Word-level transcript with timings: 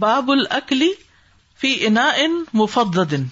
باب 0.00 0.30
فی 1.60 1.74
انا 1.86 2.06
ان 2.20 2.42
دن 3.10 3.24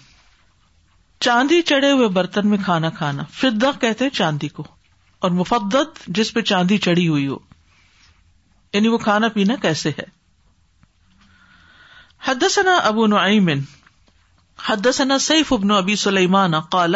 چاندی 1.25 1.61
چڑھے 1.71 1.91
ہوئے 1.91 2.09
برتن 2.17 2.49
میں 2.49 2.59
کھانا 2.65 2.91
کھانا 2.99 3.23
فدا 3.39 3.71
کہتے 3.81 4.09
چاندی 4.19 4.49
کو 4.59 4.65
اور 5.27 5.31
مفدت 5.39 6.03
جس 6.19 6.33
پہ 6.35 6.41
چاندی 6.51 6.79
چڑھی 6.87 7.07
ہوئی 7.09 7.27
ہو 7.29 7.37
یعنی 8.75 8.89
وہ 8.89 8.99
کھانا 9.07 9.29
پینا 9.35 9.55
کیسے 9.63 9.91
ہے 9.99 10.05
ابو 12.89 13.07
نعیم 13.15 13.49
حدثنا 14.69 15.19
سیف 15.31 15.53
ابن 15.53 15.71
ابی 15.77 15.97
سلیمان 16.07 16.59
قال 16.77 16.95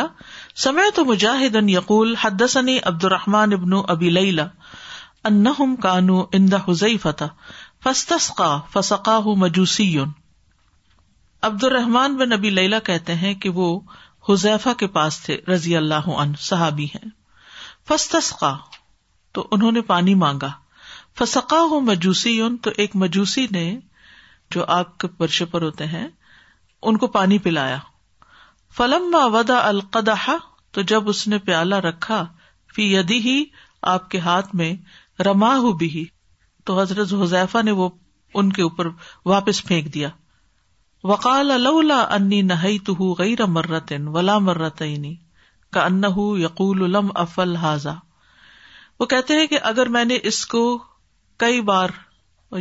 سمے 0.64 0.90
تو 0.94 1.04
مجاہد 1.04 1.56
ان 1.56 1.68
یقول 1.78 2.14
حد 2.22 2.42
عبد 2.42 3.04
الرحمان 3.04 3.52
ابن 3.62 3.72
ابی 3.96 4.10
لیلہ 4.10 4.42
انہم 5.28 5.74
کانو 5.82 6.24
ان 6.38 6.50
دا 6.52 6.58
فسقا 7.84 9.18
مجوسی 9.40 9.86
عبد 11.48 11.64
الرحمان 11.64 12.14
بن 12.16 12.28
نبی 12.32 12.50
لیلا 12.50 12.78
کہتے 12.84 13.14
ہیں 13.22 13.32
کہ 13.40 13.48
وہ 13.56 13.66
حزیفہ 14.28 14.72
کے 14.78 14.86
پاس 14.94 15.18
تھے 15.22 15.36
رضی 15.48 15.76
اللہ 15.76 16.08
صحابی 16.40 16.84
ہیں 16.94 17.08
فستسقا 17.88 18.52
تو 19.38 19.46
انہوں 19.56 19.72
نے 19.72 19.80
پانی 19.90 20.14
مانگا 20.22 20.50
فسقا 21.18 21.60
ہو 21.70 21.80
مجوسی 21.90 22.30
یون 22.36 22.56
تو 22.66 22.70
ایک 22.84 22.96
مجوسی 23.02 23.46
نے 23.58 23.66
جو 24.54 24.64
آپ 24.78 24.96
کے 25.00 25.08
پرشے 25.18 25.44
پر 25.54 25.62
ہوتے 25.62 25.86
ہیں 25.96 26.06
ان 26.08 26.96
کو 27.02 27.06
پانی 27.18 27.38
پلایا 27.48 27.78
فلم 28.76 29.14
ودا 29.34 29.58
القدح 29.68 30.28
تو 30.74 30.82
جب 30.94 31.08
اس 31.08 31.26
نے 31.28 31.38
پیالہ 31.50 31.84
رکھا 31.90 32.24
فی 32.74 32.92
یدی 32.94 33.18
ہی 33.28 33.42
آپ 33.96 34.08
کے 34.10 34.18
ہاتھ 34.30 34.54
میں 34.62 34.72
رما 35.30 35.56
ہو 35.66 35.72
بھی 35.84 36.04
تو 36.66 36.78
حضرت 36.80 37.12
حذیفہ 37.22 37.62
نے 37.64 37.70
وہ 37.80 37.88
ان 38.40 38.52
کے 38.52 38.62
اوپر 38.62 38.88
واپس 39.30 39.64
پھینک 39.64 39.92
دیا 39.94 40.08
وکال 41.08 41.52
میں 49.94 50.04
نے 50.12 50.18
اس 50.30 50.44
کو 50.54 50.62
کئی 51.44 51.60
بار 51.70 51.88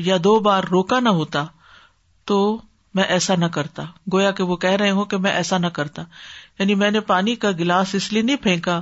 یا 0.05 0.17
دو 0.23 0.37
بار 0.49 0.63
روکا 0.71 0.99
نہ 0.99 1.09
ہوتا 1.21 1.45
تو 2.31 2.39
میں 2.95 3.03
ایسا 3.17 3.35
نہ 3.35 3.45
کرتا 3.57 3.83
گویا 4.13 4.31
کہ 4.39 4.43
وہ 4.51 4.55
کہہ 4.65 4.69
رہے 4.83 4.89
ہوں 4.99 5.05
کہ 5.13 5.17
میں 5.25 5.31
ایسا 5.41 5.57
نہ 5.57 5.67
کرتا 5.79 6.01
یعنی 6.59 6.75
میں 6.83 6.91
نے 6.91 6.99
پانی 7.13 7.35
کا 7.45 7.51
گلاس 7.59 7.95
اس 8.01 8.11
لیے 8.13 8.21
نہیں 8.21 8.43
پھینکا 8.43 8.81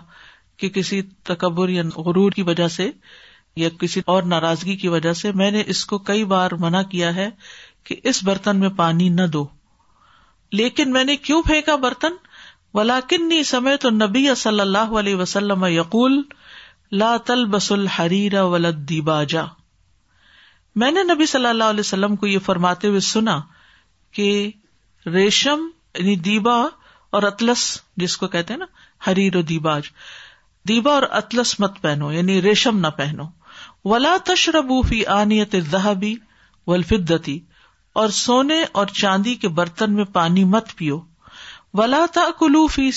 کہ 0.62 0.70
کسی 0.80 1.02
تکبر 1.32 1.70
یا 1.80 1.84
غرور 1.96 2.32
کی 2.32 2.42
وجہ 2.52 2.68
سے 2.80 2.90
یا 3.60 3.70
کسی 3.80 4.02
اور 4.12 4.24
ناراضگی 4.34 4.76
کی 4.82 4.88
وجہ 4.88 5.12
سے 5.22 5.32
میں 5.40 5.50
نے 5.52 5.64
اس 5.74 5.86
کو 5.86 5.98
کئی 6.10 6.24
بار 6.26 6.52
منع 6.60 6.82
کیا 6.92 7.14
ہے 7.16 7.30
کہ 7.88 7.96
اس 8.10 8.24
برتن 8.24 8.60
میں 8.60 8.70
پانی 8.76 9.08
نہ 9.16 9.26
دو 9.34 9.46
لیکن 10.60 10.92
میں 10.92 11.04
نے 11.04 11.16
کیوں 11.26 11.42
پھینکا 11.48 11.76
برتن 11.86 12.16
ولاکنی 12.74 13.42
سمے 13.44 13.76
تو 13.86 13.90
نبی 13.90 14.26
صلی 14.38 14.60
اللہ 14.60 14.96
علیہ 15.00 15.16
وسلم 15.16 15.66
یقول 15.70 16.22
ولد 18.52 18.90
دی 18.90 19.00
میں 20.84 20.92
نے 20.92 21.04
نبی 21.14 21.26
صلی 21.26 21.46
اللہ 21.48 21.64
علیہ 21.74 21.80
وسلم 21.80 22.16
کو 22.16 22.28
یہ 22.28 22.40
فرماتے 22.46 22.88
ہوئے 22.88 23.00
سنا 23.10 23.40
کہ 24.16 24.30
ریشم 25.14 25.68
یعنی 26.00 26.16
دیبا 26.30 26.56
اور 27.20 27.24
اطلس 27.32 27.66
جس 28.02 28.18
کو 28.18 28.28
کہتے 28.36 28.54
ہیں 28.54 28.60
نا 28.60 28.66
ہریر 29.08 29.36
و 29.38 29.42
دیباج 29.52 29.84
دیبا 30.68 30.94
اور 30.94 31.04
اطلس 31.18 31.60
مت 31.60 31.82
پہنو 31.82 32.12
یعنی 32.14 32.42
ریشم 32.42 32.80
نہ 32.80 32.88
پہنو 32.98 33.24
ولا 33.90 34.16
تشربوفی 34.26 35.04
آنیت 35.16 35.56
ذہبی 35.70 36.14
ولفدتی 36.68 37.40
اور 38.02 38.10
سونے 38.18 38.62
اور 38.80 38.88
چاندی 39.00 39.34
کے 39.44 39.48
برتن 39.60 39.94
میں 39.94 40.04
پانی 40.18 40.44
مت 40.56 40.74
پیو 40.78 41.00
ولا 41.78 42.06
تا 42.14 42.26
کلوفی 42.40 42.90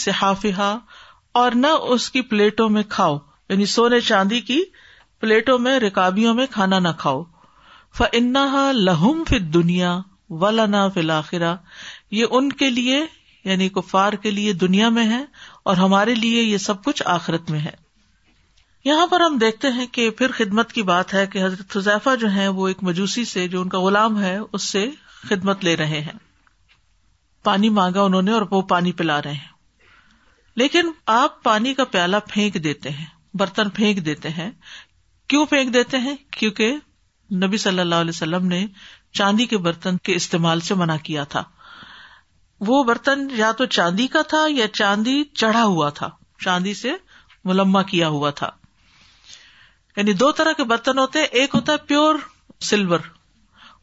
اور 1.42 1.52
نہ 1.60 1.66
اس 1.94 2.10
کی 2.10 2.20
پلیٹوں 2.32 2.68
میں 2.70 2.82
کھاؤ 2.88 3.16
یعنی 3.48 3.64
سونے 3.76 4.00
چاندی 4.08 4.40
کی 4.50 4.60
پلیٹوں 5.20 5.58
میں 5.58 5.78
رکابیوں 5.80 6.34
میں 6.34 6.46
کھانا 6.50 6.78
نہ 6.78 6.88
کھاؤ 6.98 7.22
انا 8.12 8.44
لہم 8.74 9.22
فت 9.28 9.52
دنیا 9.54 9.98
ولانا 10.40 10.86
فلاخرا 10.94 11.54
یہ 12.20 12.26
ان 12.30 12.52
کے 12.62 12.70
لیے 12.70 13.00
یعنی 13.44 13.68
کفار 13.74 14.12
کے 14.22 14.30
لیے 14.30 14.52
دنیا 14.66 14.88
میں 14.98 15.04
ہے 15.10 15.24
اور 15.72 15.76
ہمارے 15.76 16.14
لیے 16.14 16.42
یہ 16.42 16.58
سب 16.70 16.84
کچھ 16.84 17.02
آخرت 17.16 17.50
میں 17.50 17.60
ہے 17.60 17.70
یہاں 18.84 19.06
پر 19.10 19.20
ہم 19.20 19.36
دیکھتے 19.38 19.68
ہیں 19.72 19.86
کہ 19.92 20.08
پھر 20.18 20.30
خدمت 20.36 20.72
کی 20.72 20.82
بات 20.92 21.12
ہے 21.14 21.26
کہ 21.32 21.42
حضرت 21.44 21.76
حذیفہ 21.76 22.14
جو 22.20 22.30
ہے 22.32 22.46
وہ 22.56 22.66
ایک 22.68 22.82
مجوسی 22.84 23.24
سے 23.28 23.46
جو 23.48 23.60
ان 23.62 23.68
کا 23.74 23.78
غلام 23.80 24.20
ہے 24.22 24.36
اس 24.38 24.62
سے 24.62 24.84
خدمت 25.28 25.64
لے 25.64 25.76
رہے 25.76 26.00
ہیں 26.08 26.12
پانی 27.44 27.68
مانگا 27.78 28.02
انہوں 28.08 28.22
نے 28.22 28.32
اور 28.32 28.42
وہ 28.50 28.60
پانی 28.72 28.90
پلا 28.98 29.20
رہے 29.22 29.32
ہیں 29.32 29.52
لیکن 30.62 30.90
آپ 31.14 31.42
پانی 31.42 31.72
کا 31.74 31.84
پیالہ 31.94 32.16
پھینک 32.32 32.62
دیتے 32.64 32.90
ہیں 32.98 33.06
برتن 33.38 33.70
پھینک 33.78 34.04
دیتے 34.06 34.28
ہیں 34.38 34.50
کیوں 35.28 35.44
پھینک 35.54 35.72
دیتے 35.74 35.98
ہیں 36.06 36.14
کیونکہ 36.38 36.76
نبی 37.44 37.56
صلی 37.64 37.80
اللہ 37.80 38.02
علیہ 38.04 38.14
وسلم 38.16 38.46
نے 38.48 38.64
چاندی 39.18 39.46
کے 39.54 39.58
برتن 39.68 39.96
کے 40.08 40.14
استعمال 40.14 40.60
سے 40.68 40.74
منع 40.82 40.96
کیا 41.02 41.24
تھا 41.36 41.42
وہ 42.68 42.82
برتن 42.90 43.26
یا 43.36 43.50
تو 43.58 43.66
چاندی 43.78 44.06
کا 44.16 44.22
تھا 44.34 44.44
یا 44.50 44.68
چاندی 44.72 45.22
چڑھا 45.42 45.64
ہوا 45.64 45.88
تھا 46.00 46.08
چاندی 46.44 46.74
سے 46.82 46.92
ملما 47.52 47.82
کیا 47.94 48.08
ہوا 48.18 48.30
تھا 48.42 48.50
یعنی 49.96 50.12
دو 50.22 50.30
طرح 50.38 50.52
کے 50.56 50.64
برتن 50.70 50.98
ہوتے 50.98 51.18
ہیں 51.18 51.26
ایک 51.40 51.54
ہوتا 51.54 51.72
ہے 51.72 51.76
پیور 51.88 52.14
سلور 52.68 53.00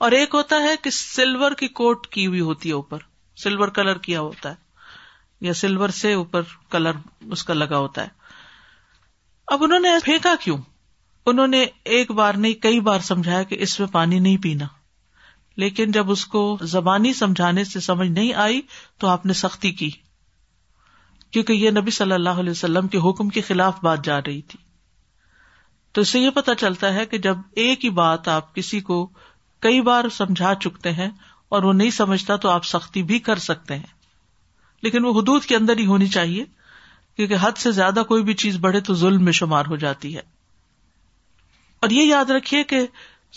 اور 0.05 0.11
ایک 0.17 0.33
ہوتا 0.35 0.55
ہے 0.63 0.75
کہ 0.83 0.89
سلور 0.93 1.51
کی 1.59 1.67
کوٹ 1.79 2.07
کی 2.15 2.25
ہوئی 2.27 2.39
ہوتی 2.47 2.69
ہے 2.69 2.73
اوپر 2.73 2.99
سلور 3.43 3.67
کلر 3.77 3.97
کیا 4.07 4.21
ہوتا 4.21 4.49
ہے 4.49 4.69
یا 5.47 5.53
سلور 5.59 5.89
سے 5.99 6.13
اوپر 6.13 6.41
کلر 6.71 6.97
اس 7.35 7.43
کا 7.43 7.53
لگا 7.53 7.77
ہوتا 7.77 8.03
ہے 8.03 8.19
اب 9.53 9.63
انہوں 9.63 9.79
نے 9.85 9.89
پھینکا 10.03 10.33
کیوں 10.43 10.57
انہوں 11.31 11.47
نے 11.47 11.65
ایک 11.95 12.11
بار 12.19 12.33
نہیں 12.43 12.53
کئی 12.61 12.79
بار 12.89 12.99
سمجھایا 13.07 13.41
کہ 13.49 13.57
اس 13.63 13.79
میں 13.79 13.87
پانی 13.91 14.19
نہیں 14.19 14.37
پینا 14.43 14.65
لیکن 15.63 15.91
جب 15.91 16.11
اس 16.11 16.25
کو 16.35 16.43
زبانی 16.71 17.13
سمجھانے 17.13 17.63
سے 17.73 17.79
سمجھ 17.87 18.09
نہیں 18.09 18.33
آئی 18.45 18.61
تو 18.99 19.07
آپ 19.07 19.25
نے 19.25 19.33
سختی 19.43 19.71
کی 19.81 19.89
کیونکہ 21.31 21.53
یہ 21.53 21.71
نبی 21.79 21.91
صلی 21.97 22.13
اللہ 22.13 22.39
علیہ 22.43 22.51
وسلم 22.51 22.87
کے 22.95 23.09
حکم 23.09 23.29
کے 23.37 23.41
خلاف 23.49 23.79
بات 23.83 24.03
جا 24.05 24.19
رہی 24.25 24.41
تھی 24.47 24.59
تو 25.93 26.01
اس 26.01 26.09
سے 26.09 26.19
یہ 26.19 26.29
پتا 26.35 26.55
چلتا 26.55 26.93
ہے 26.93 27.05
کہ 27.05 27.17
جب 27.25 27.37
ایک 27.61 27.83
ہی 27.85 27.89
بات 27.99 28.27
آپ 28.33 28.53
کسی 28.55 28.79
کو 28.89 29.05
کئی 29.65 29.81
بار 29.87 30.09
سمجھا 30.17 30.53
چکتے 30.61 30.91
ہیں 30.99 31.09
اور 31.55 31.63
وہ 31.63 31.73
نہیں 31.73 31.89
سمجھتا 31.91 32.35
تو 32.43 32.49
آپ 32.49 32.65
سختی 32.65 33.03
بھی 33.09 33.19
کر 33.29 33.37
سکتے 33.49 33.75
ہیں 33.77 33.99
لیکن 34.83 35.05
وہ 35.05 35.11
حدود 35.19 35.43
کے 35.45 35.55
اندر 35.55 35.77
ہی 35.77 35.85
ہونی 35.85 36.07
چاہیے 36.13 36.43
کیونکہ 37.15 37.35
حد 37.41 37.57
سے 37.59 37.71
زیادہ 37.79 38.03
کوئی 38.07 38.23
بھی 38.29 38.33
چیز 38.43 38.57
بڑھے 38.61 38.79
تو 38.89 38.93
ظلم 39.01 39.23
میں 39.23 39.31
شمار 39.39 39.65
ہو 39.69 39.75
جاتی 39.83 40.15
ہے 40.15 40.21
اور 41.85 41.89
یہ 41.89 42.03
یاد 42.03 42.29
رکھیے 42.31 42.63
کہ 42.71 42.85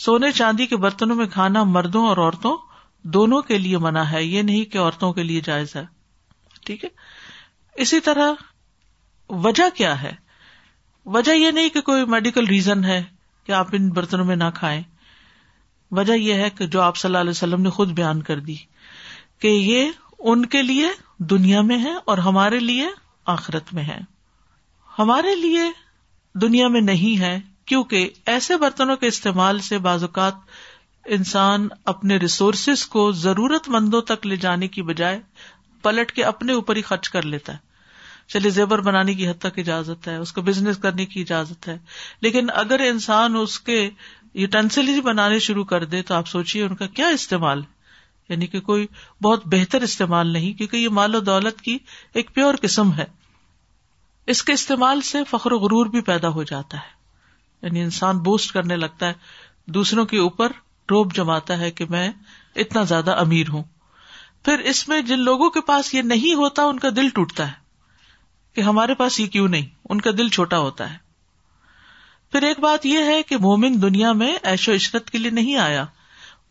سونے 0.04 0.30
چاندی 0.38 0.66
کے 0.66 0.76
برتنوں 0.84 1.16
میں 1.16 1.26
کھانا 1.32 1.62
مردوں 1.74 2.06
اور 2.08 2.16
عورتوں 2.16 2.56
دونوں 3.16 3.40
کے 3.50 3.58
لیے 3.58 3.78
منع 3.86 4.02
ہے 4.12 4.22
یہ 4.24 4.42
نہیں 4.42 4.64
کہ 4.72 4.78
عورتوں 4.78 5.12
کے 5.12 5.22
لیے 5.22 5.40
جائز 5.44 5.74
ہے 5.76 5.84
ٹھیک 6.66 6.84
ہے 6.84 6.88
اسی 7.84 8.00
طرح 8.08 8.32
وجہ 9.44 9.68
کیا 9.76 10.00
ہے 10.02 10.12
وجہ 11.12 11.32
یہ 11.36 11.50
نہیں 11.50 11.68
کہ 11.70 11.80
کوئی 11.88 12.04
میڈیکل 12.10 12.46
ریزن 12.48 12.84
ہے 12.84 13.02
کہ 13.46 13.52
آپ 13.52 13.68
ان 13.78 13.88
برتنوں 13.94 14.24
میں 14.24 14.36
نہ 14.36 14.44
کھائے 14.54 14.82
وجہ 15.96 16.12
یہ 16.12 16.34
ہے 16.42 16.48
کہ 16.58 16.66
جو 16.76 16.80
آپ 16.82 16.96
صلی 16.96 17.08
اللہ 17.08 17.18
علیہ 17.18 17.30
وسلم 17.30 17.62
نے 17.62 17.70
خود 17.70 17.88
بیان 17.96 18.22
کر 18.28 18.38
دی 18.46 18.54
کہ 19.40 19.48
یہ 19.48 19.90
ان 20.32 20.46
کے 20.54 20.62
لیے 20.62 20.88
دنیا 21.30 21.60
میں 21.70 21.78
ہے 21.82 21.92
اور 22.12 22.18
ہمارے 22.28 22.58
لیے 22.60 22.86
آخرت 23.34 23.72
میں 23.74 23.84
ہے 23.84 23.98
ہمارے 24.98 25.34
لیے 25.40 25.70
دنیا 26.40 26.68
میں 26.76 26.80
نہیں 26.80 27.20
ہے 27.20 27.38
کیونکہ 27.66 28.08
ایسے 28.30 28.56
برتنوں 28.64 28.96
کے 28.96 29.06
استعمال 29.06 29.58
سے 29.68 29.78
بعض 29.88 30.02
اوقات 30.02 30.34
انسان 31.16 31.68
اپنے 31.92 32.16
ریسورسز 32.22 32.84
کو 32.96 33.10
ضرورت 33.22 33.68
مندوں 33.76 34.00
تک 34.12 34.26
لے 34.26 34.36
جانے 34.46 34.68
کی 34.76 34.82
بجائے 34.90 35.18
پلٹ 35.82 36.12
کے 36.12 36.24
اپنے 36.24 36.52
اوپر 36.52 36.76
ہی 36.76 36.82
خرچ 36.82 37.08
کر 37.16 37.22
لیتا 37.34 37.52
ہے 37.52 37.63
چلے 38.32 38.50
زیبر 38.50 38.80
بنانے 38.84 39.14
کی 39.14 39.28
حد 39.28 39.40
تک 39.40 39.58
اجازت 39.58 40.06
ہے 40.08 40.16
اس 40.16 40.32
کو 40.32 40.42
بزنس 40.42 40.78
کرنے 40.82 41.06
کی 41.06 41.20
اجازت 41.20 41.68
ہے 41.68 41.76
لیکن 42.22 42.46
اگر 42.60 42.80
انسان 42.88 43.36
اس 43.36 43.58
کے 43.68 43.78
یوٹینسل 44.42 44.88
ہی 44.88 45.00
بنانے 45.08 45.38
شروع 45.46 45.64
کر 45.72 45.84
دے 45.94 46.02
تو 46.10 46.14
آپ 46.14 46.28
سوچیے 46.28 46.62
ان 46.64 46.74
کا 46.76 46.86
کیا 46.98 47.06
استعمال 47.18 47.62
یعنی 48.28 48.46
کہ 48.46 48.60
کوئی 48.68 48.86
بہت 49.22 49.46
بہتر 49.52 49.82
استعمال 49.82 50.32
نہیں 50.32 50.52
کیونکہ 50.58 50.76
یہ 50.76 50.88
مال 50.98 51.14
و 51.14 51.20
دولت 51.20 51.60
کی 51.62 51.76
ایک 52.20 52.32
پیور 52.34 52.54
قسم 52.62 52.92
ہے 52.98 53.04
اس 54.34 54.42
کے 54.44 54.52
استعمال 54.52 55.00
سے 55.10 55.22
فخر 55.30 55.52
و 55.52 55.58
غرور 55.64 55.86
بھی 55.94 56.00
پیدا 56.02 56.28
ہو 56.38 56.42
جاتا 56.50 56.76
ہے 56.78 57.66
یعنی 57.66 57.82
انسان 57.82 58.18
بوسٹ 58.28 58.52
کرنے 58.52 58.76
لگتا 58.76 59.08
ہے 59.08 59.72
دوسروں 59.74 60.04
کے 60.06 60.18
اوپر 60.18 60.52
روب 60.90 61.14
جماتا 61.14 61.58
ہے 61.58 61.70
کہ 61.80 61.84
میں 61.90 62.10
اتنا 62.64 62.82
زیادہ 62.88 63.10
امیر 63.20 63.48
ہوں 63.52 63.62
پھر 64.44 64.58
اس 64.72 64.86
میں 64.88 65.00
جن 65.10 65.18
لوگوں 65.24 65.50
کے 65.50 65.60
پاس 65.66 65.94
یہ 65.94 66.02
نہیں 66.12 66.34
ہوتا 66.38 66.62
ان 66.72 66.78
کا 66.78 66.88
دل 66.96 67.08
ٹوٹتا 67.14 67.46
ہے 67.48 67.62
کہ 68.54 68.60
ہمارے 68.60 68.94
پاس 68.94 69.18
یہ 69.20 69.26
کیوں 69.26 69.48
نہیں 69.48 69.68
ان 69.90 70.00
کا 70.00 70.10
دل 70.18 70.28
چھوٹا 70.36 70.58
ہوتا 70.58 70.92
ہے 70.92 70.96
پھر 72.32 72.42
ایک 72.46 72.60
بات 72.60 72.86
یہ 72.86 73.04
ہے 73.12 73.22
کہ 73.28 73.36
مومن 73.40 73.80
دنیا 73.82 74.12
میں 74.22 74.32
ایش 74.50 74.68
و 74.68 74.72
عشرت 74.74 75.10
کے 75.10 75.18
لیے 75.18 75.30
نہیں 75.30 75.56
آیا 75.64 75.84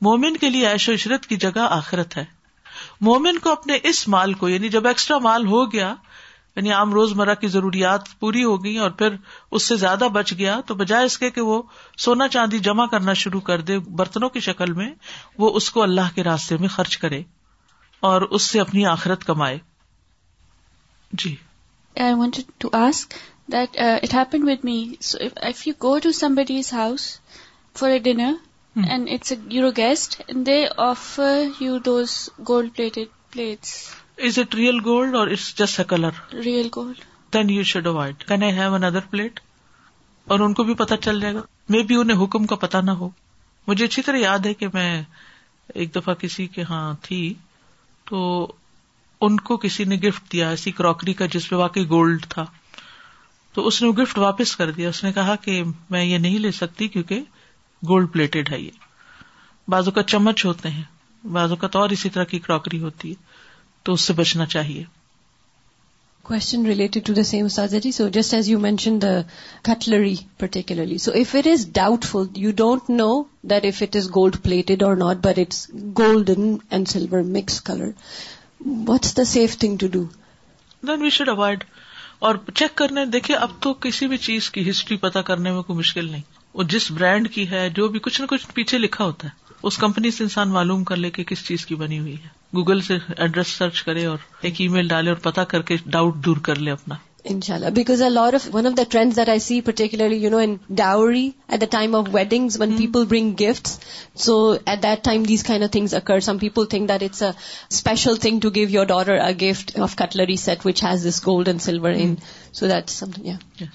مومن 0.08 0.38
کے 0.38 0.50
لیے 0.50 0.68
ایش 0.68 0.88
و 0.90 0.94
عشرت 0.94 1.26
کی 1.28 1.36
جگہ 1.46 1.68
آخرت 1.78 2.18
ہے 2.18 2.24
مومن 3.08 3.38
کو 3.44 3.52
اپنے 3.52 3.78
اس 3.90 4.08
مال 4.14 4.34
کو 4.42 4.50
یعنی 4.50 4.70
جب 4.70 4.88
ایکسٹرا 4.88 5.18
مال 5.28 5.46
ہو 5.48 5.66
گیا 5.72 5.94
یعنی 6.56 6.72
عام 6.74 6.94
روز 6.94 7.14
مرہ 7.20 7.34
کی 7.44 7.48
ضروریات 7.54 8.08
پوری 8.20 8.44
ہو 8.44 8.64
گئی 8.64 8.78
اور 8.88 8.92
پھر 9.02 9.16
اس 9.58 9.64
سے 9.68 9.76
زیادہ 9.84 10.08
بچ 10.14 10.34
گیا 10.38 10.60
تو 10.68 10.76
بجائے 10.82 11.06
اس 11.06 11.18
کے 11.18 11.30
کہ 11.38 11.42
وہ 11.52 11.62
سونا 12.08 12.28
چاندی 12.36 12.60
جمع 12.68 12.86
کرنا 12.92 13.14
شروع 13.22 13.40
کر 13.50 13.62
دے 13.70 13.78
برتنوں 14.02 14.30
کی 14.36 14.40
شکل 14.48 14.74
میں 14.82 14.90
وہ 15.40 15.52
اس 15.58 15.70
کو 15.78 15.84
اللہ 15.84 16.14
کے 16.16 16.24
راستے 16.24 16.58
میں 16.60 16.68
خرچ 16.76 16.98
کرے 17.06 17.22
اور 18.12 18.22
اس 18.38 18.44
سے 18.50 18.60
اپنی 18.62 18.86
آخرت 18.94 19.24
کمائے 19.26 19.58
جی 21.24 21.36
your 21.98 22.72
guest 29.78 30.22
gold 32.48 32.76
plated 32.76 33.08
plates 33.32 33.84
is 34.18 34.40
it 34.40 34.56
real 34.56 34.80
gold 36.76 37.00
اور 40.34 40.40
ان 40.40 40.54
کو 40.58 40.64
بھی 40.64 40.74
پتا 40.80 40.96
چل 41.04 41.20
جائے 41.22 41.34
گا 41.36 41.42
مے 41.70 41.82
بی 41.88 41.96
انہیں 42.00 42.18
حکم 42.24 42.46
کا 42.48 42.56
پتا 42.56 42.80
نہ 42.82 42.92
ہو 43.00 43.10
مجھے 43.68 43.86
اچھی 43.86 44.02
طرح 44.02 44.18
یاد 44.18 44.46
ہے 44.46 44.54
کہ 44.60 44.68
میں 44.74 44.92
ایک 45.74 45.94
دفعہ 45.96 46.14
کسی 46.20 46.46
کے 46.54 46.62
یہاں 46.62 46.94
تھی 47.06 47.34
تو 48.10 48.20
ان 49.26 49.38
کو 49.48 49.56
کسی 49.64 49.84
نے 49.90 49.96
گفٹ 50.08 50.32
دیا 50.32 50.48
ایسی 50.54 50.72
کراکری 50.78 51.14
کا 51.20 51.26
جس 51.34 51.50
پہ 51.50 51.56
واقعی 51.56 51.86
گولڈ 51.90 52.26
تھا 52.30 52.44
تو 53.54 53.66
اس 53.68 53.82
نے 53.82 53.88
وہ 53.88 53.94
گفٹ 54.02 54.18
واپس 54.18 54.56
کر 54.62 54.72
دیا 54.80 54.90
اس 54.90 55.04
نے 55.04 55.12
کہا 55.18 55.36
کہ 55.44 55.62
میں 55.92 56.04
یہ 56.04 56.18
نہیں 56.26 56.40
لے 56.46 56.52
سکتی 56.62 56.88
کیونکہ 56.96 57.22
گولڈ 57.90 58.12
پلیٹڈ 58.14 58.52
ہے 58.52 58.60
یہ 58.60 59.72
بازو 59.74 59.92
کا 60.00 60.04
چمچ 60.14 60.44
ہوتے 60.46 60.70
ہیں 60.70 60.84
بازو 61.38 61.56
کا 61.62 61.68
تو 61.76 61.80
اور 61.80 61.90
اسی 61.98 62.10
طرح 62.16 62.24
کی 62.34 62.40
کراکری 62.48 62.80
ہوتی 62.82 63.10
ہے 63.12 63.32
تو 63.88 63.94
اس 63.94 64.02
سے 64.10 64.14
بچنا 64.20 64.46
چاہیے 64.56 64.84
question 66.32 66.66
related 66.66 67.06
to 67.08 67.14
just 68.20 68.34
as 68.34 68.50
you 68.50 68.60
mention 68.68 69.02
the 69.02 69.14
cutlery 69.74 70.14
if 70.44 71.36
it 71.36 71.48
doubtful 72.12 72.26
you 72.44 72.52
don't 72.66 72.90
know 73.00 73.10
if 73.64 73.82
it 73.84 73.96
is 74.02 74.10
gold 74.16 74.36
plated 74.44 74.84
اور 74.84 74.96
not 75.08 75.26
but 75.28 75.40
it's 75.46 75.68
golden 75.98 76.56
and 76.72 76.88
silver 76.88 77.24
mix 77.38 77.62
colour 77.72 77.90
what 78.88 79.06
thing 79.60 79.76
to 79.80 79.88
do 79.94 80.04
then 80.88 81.02
we 81.02 81.10
should 81.16 81.30
avoid 81.30 81.64
اور 82.28 82.36
check 82.56 82.76
کرنے 82.78 83.06
دیکھے 83.14 83.36
اب 83.36 83.52
تو 83.62 83.74
کسی 83.86 84.08
بھی 84.08 84.18
چیز 84.28 84.50
کی 84.52 84.70
ہسٹری 84.70 84.98
پتا 84.98 85.22
کرنے 85.30 85.52
میں 85.52 85.62
کوئی 85.62 85.78
مشکل 85.80 86.10
نہیں 86.12 86.22
وہ 86.54 86.64
جس 86.74 86.90
برانڈ 86.92 87.30
کی 87.34 87.50
ہے 87.50 87.70
جو 87.76 87.88
بھی 87.96 88.00
کچھ 88.04 88.22
نہ 88.22 88.26
کچھ 88.30 88.46
پیچھے 88.54 88.78
لکھا 88.78 89.04
ہوتا 89.06 89.28
ہے 89.28 89.42
اس 89.68 89.78
کمپنی 89.78 90.12
سے 90.12 90.24
انسان 90.24 90.50
معلوم 90.50 90.84
کر 90.92 90.96
لے 90.96 91.10
کہ 91.12 91.24
کس 91.34 91.46
چیز 91.48 91.66
کی 91.66 91.76
بنی 91.84 92.00
ہوئی 92.00 92.14
ہے 92.24 92.28
گوگل 92.56 92.82
سے 92.92 92.98
ایڈریس 93.18 93.48
سرچ 93.58 93.84
کرے 93.84 94.06
اور 94.06 94.26
ایک 94.42 94.62
ای 94.62 94.68
میل 94.78 94.88
ڈالے 94.88 95.10
اور 95.10 95.18
پتا 95.32 95.44
کر 95.54 95.62
کے 95.72 95.78
ڈاؤٹ 95.86 96.16
دور 96.26 96.38
کر 96.50 96.60
لے 96.68 96.72
اپنا 96.72 96.96
Inshallah. 97.26 97.72
Because 97.72 98.02
one 98.50 98.66
of 98.66 98.76
the 98.76 98.86
trends 98.86 99.16
that 99.16 99.30
I 99.30 99.38
see, 99.38 99.62
particularly, 99.62 100.26
in 100.26 100.60
dowry, 100.74 101.36
at 101.48 101.62
the 101.62 101.68
time 101.68 101.96
of 101.96 102.12
weddings, 102.12 102.58
when 102.58 102.72
hmm. 102.72 102.78
people 102.78 103.06
bring 103.06 103.34
gifts, 103.36 103.80
so 104.14 104.60
at 104.68 104.82
that 104.82 105.04
time 105.04 105.24
these 105.24 105.44
kind 105.44 105.64
of 105.64 105.72
things 105.72 105.94
occur. 105.94 106.20
Some 106.20 106.40
people 106.40 106.66
think 106.66 106.90
that 106.90 107.02
it's 107.02 107.22
a 107.22 107.34
special 107.70 108.16
thing 108.16 108.42
to 108.42 108.52
give 108.52 108.70
your 108.70 108.86
daughter 108.86 109.16
a 109.16 109.34
gift 109.34 109.78
of 109.78 109.96
cutlery 109.96 110.36
set 110.36 110.66
which 110.66 110.82
has 110.82 111.04
this 111.04 111.22
gold 111.22 111.48
and 111.48 111.62
silver 111.62 111.90
in. 111.90 112.16
Hmm. 112.16 112.24
So 112.52 112.68
that's 112.68 112.92
something, 112.92 113.26
yeah. 113.26 113.68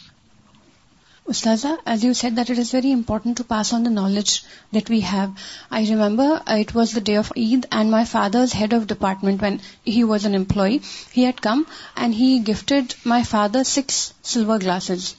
Ustaza, 1.33 1.77
as 1.85 2.05
you 2.05 2.15
said 2.19 2.37
that 2.37 2.49
it 2.49 2.59
is 2.61 2.71
very 2.71 2.91
important 2.91 3.37
to 3.37 3.45
pass 3.45 3.73
on 3.75 3.83
the 3.83 3.95
knowledge 3.97 4.45
that 4.73 4.89
we 4.89 5.01
have. 5.09 5.33
I 5.71 5.81
remember 5.89 6.29
uh, 6.35 6.55
it 6.63 6.75
was 6.75 6.93
the 6.93 7.03
day 7.09 7.17
of 7.17 7.33
Eid 7.37 7.67
and 7.71 7.91
my 7.91 8.05
father's 8.05 8.55
head 8.61 8.73
of 8.73 8.87
department, 8.87 9.43
when 9.43 9.61
he 9.85 10.05
was 10.05 10.25
an 10.25 10.39
employee, 10.39 10.81
he 11.13 11.25
had 11.25 11.43
come 11.49 11.67
and 11.97 12.15
he 12.15 12.31
gifted 12.39 12.95
my 13.05 13.23
father 13.25 13.63
6 13.63 14.15
silver 14.23 14.59
glasses. 14.59 15.17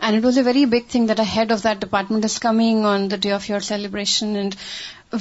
And 0.00 0.16
it 0.16 0.24
was 0.24 0.36
a 0.36 0.48
very 0.48 0.64
big 0.64 0.86
thing 0.86 1.06
that 1.06 1.24
a 1.26 1.30
head 1.36 1.52
of 1.52 1.62
that 1.62 1.86
department 1.86 2.24
is 2.24 2.40
coming 2.40 2.84
on 2.84 3.06
the 3.06 3.22
day 3.28 3.38
of 3.38 3.48
your 3.48 3.60
celebration, 3.60 4.34
and 4.34 4.56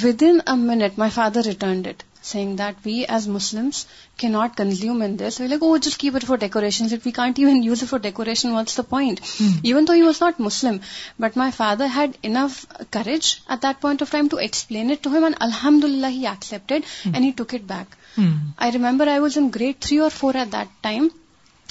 within 0.08 0.42
a 0.48 0.58
minute 0.58 0.98
my 0.98 1.12
father 1.20 1.46
returned 1.54 1.86
it 1.94 2.02
saying 2.30 2.56
that 2.58 2.84
we 2.84 2.96
as 3.18 3.28
Muslims 3.28 3.86
cannot 4.18 4.56
consume 4.56 5.02
in 5.02 5.16
this. 5.18 5.40
We're 5.40 5.50
like, 5.50 5.64
oh, 5.64 5.78
just 5.78 5.98
keep 5.98 6.16
it 6.16 6.24
for 6.24 6.38
decorations. 6.38 6.94
If 6.94 7.06
we 7.06 7.12
can't 7.12 7.38
even 7.38 7.64
use 7.72 7.84
it 7.84 7.88
for 7.88 8.00
decoration, 8.00 8.54
what's 8.54 8.76
the 8.76 8.84
point? 8.84 9.24
Hmm. 9.38 9.50
Even 9.64 9.86
though 9.86 9.98
he 10.02 10.04
was 10.04 10.22
not 10.22 10.40
Muslim. 10.40 10.80
But 11.18 11.36
my 11.36 11.50
father 11.52 11.88
had 11.88 12.18
enough 12.24 12.66
courage 12.92 13.42
at 13.48 13.62
that 13.62 13.82
point 13.82 14.02
of 14.02 14.10
time 14.10 14.30
to 14.30 14.38
explain 14.38 14.90
it 14.92 15.04
to 15.04 15.10
him, 15.10 15.24
and 15.24 15.42
alhamdulillah, 15.50 16.10
he 16.10 16.28
accepted 16.28 16.86
hmm. 17.02 17.16
and 17.16 17.24
he 17.24 17.34
took 17.34 17.54
it 17.54 17.68
back. 17.68 17.98
Hmm. 18.16 18.32
I 18.58 18.72
remember 18.72 19.10
I 19.10 19.20
was 19.20 19.38
in 19.38 19.52
grade 19.52 19.82
3 19.82 20.02
or 20.02 20.10
4 20.10 20.38
at 20.46 20.52
that 20.52 20.72
time, 20.82 21.12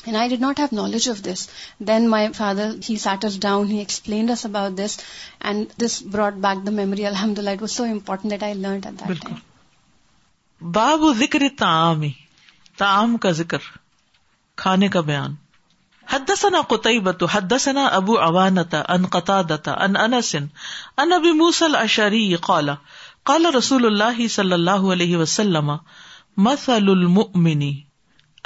and 0.04 0.16
I 0.16 0.26
did 0.26 0.40
not 0.40 0.58
have 0.58 0.72
knowledge 0.72 1.06
of 1.06 1.22
this. 1.22 1.48
Then 1.92 2.08
my 2.08 2.22
father, 2.40 2.74
he 2.80 2.96
sat 2.96 3.24
us 3.24 3.36
down, 3.36 3.68
he 3.68 3.80
explained 3.80 4.30
us 4.30 4.44
about 4.44 4.76
this, 4.76 4.98
and 5.40 5.70
this 5.78 6.02
brought 6.02 6.40
back 6.40 6.64
the 6.64 6.72
memory. 6.72 7.06
Alhamdulillah, 7.06 7.54
it 7.54 7.60
was 7.60 7.72
so 7.72 7.84
important 7.84 8.30
that 8.30 8.42
I 8.42 8.52
learned 8.52 8.86
at 8.86 8.98
that 8.98 9.22
time. 9.22 9.40
باب 10.70 11.00
ذکر 11.18 11.42
تعامی 11.58 12.08
تعام 12.78 13.16
کا 13.22 13.30
ذکر 13.38 13.58
کھانے 14.62 14.88
کا 14.94 15.00
بیان 15.08 15.34
حدثنا 16.12 16.60
قطعبت 16.72 17.22
حدثنا 17.32 17.86
ابو 17.96 18.18
عوانتا 18.26 18.82
ان 18.94 19.06
قطادتا 19.16 19.72
ان 19.84 19.96
onset 20.04 20.46
ان 21.04 21.12
ابی 21.12 21.32
موسل 21.40 21.74
اشری 21.76 22.24
قال 22.48 22.70
قال 23.32 23.46
رسول 23.56 23.86
اللہ 23.86 24.26
صلی 24.34 24.52
اللہ 24.52 24.86
علیہ 24.96 25.16
وسلم 25.16 25.70
مثل 26.46 26.88
المؤمن 26.94 27.62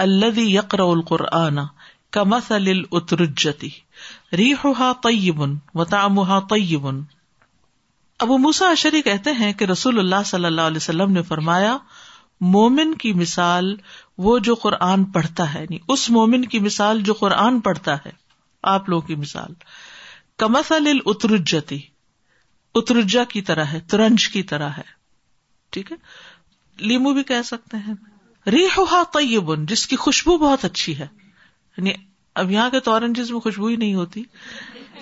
الذي 0.08 0.46
يقرأ 0.54 0.86
القرآن 0.92 1.60
كمثل 2.12 2.72
الاترجتی 2.76 3.70
ريحها 4.40 4.92
طيب 5.10 5.44
وطعمها 5.74 6.38
طيب 6.56 6.88
ابو 8.24 8.36
موسا 8.48 8.70
اشری 8.80 9.00
کہتے 9.12 9.32
ہیں 9.44 9.52
کہ 9.60 9.64
رسول 9.74 9.98
اللہ 9.98 10.26
صلی 10.34 10.44
اللہ 10.52 10.70
علیہ 10.74 10.82
وسلم 10.84 11.12
نے 11.12 11.22
فرمایا 11.30 11.76
مومن 12.40 12.94
کی 12.98 13.12
مثال 13.14 13.74
وہ 14.22 14.38
جو 14.44 14.54
قرآن 14.62 15.04
پڑھتا 15.12 15.52
ہے 15.52 15.60
یعنی 15.62 15.78
اس 15.92 16.08
مومن 16.10 16.44
کی 16.48 16.58
مثال 16.60 17.00
جو 17.04 17.12
قرآن 17.14 17.60
پڑھتا 17.68 17.94
ہے 18.06 18.10
آپ 18.72 18.88
لوگوں 18.88 19.06
کی 19.06 19.14
مثال 19.16 19.52
کمسل 20.38 20.92
اترجتی 21.06 21.78
اترجا 22.74 23.24
کی 23.28 23.42
طرح 23.42 23.64
ہے 23.72 23.80
ترنج 23.90 24.28
کی 24.28 24.42
طرح 24.50 24.70
ہے 24.78 24.82
ٹھیک 25.72 25.92
ہے 25.92 25.96
لیمو 26.86 27.12
بھی 27.14 27.22
کہہ 27.24 27.42
سکتے 27.44 27.76
ہیں 27.86 27.94
ری 28.50 28.66
طیبن 28.76 29.05
تیبن 29.12 29.64
جس 29.66 29.86
کی 29.86 29.96
خوشبو 30.05 30.36
بہت 30.38 30.64
اچھی 30.64 30.98
ہے 30.98 31.06
یعنی 31.76 31.93
اب 32.43 32.50
یہاں 32.50 32.69
کے 32.70 32.81
تو 32.81 32.93
اورنجز 32.93 33.31
میں 33.31 33.40
خوشبو 33.40 33.66
ہی 33.66 33.76
نہیں 33.76 33.94
ہوتی 33.94 34.22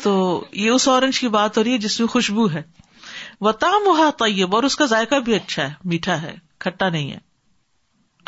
تو 0.03 0.13
یہ 0.53 0.71
اس 0.71 0.87
اورنج 0.89 1.19
کی 1.21 1.29
بات 1.39 1.59
ہو 1.59 1.65
رہی 1.65 1.73
ہے 1.73 1.79
جس 1.79 1.99
میں 2.01 2.09
خوشبو 2.09 2.49
ہے 2.53 2.63
وہ 3.47 3.53
تام 3.65 3.87
وا 3.99 4.09
تیب 4.19 4.55
اور 4.57 4.63
اس 4.69 4.77
کا 4.77 4.87
ذائقہ 4.95 5.19
بھی 5.25 5.35
اچھا 5.35 5.63
ہے 5.69 5.73
میٹھا 5.93 6.21
ہے 6.23 6.35
کھٹا 6.63 6.89
نہیں 6.89 7.11
ہے 7.13 7.19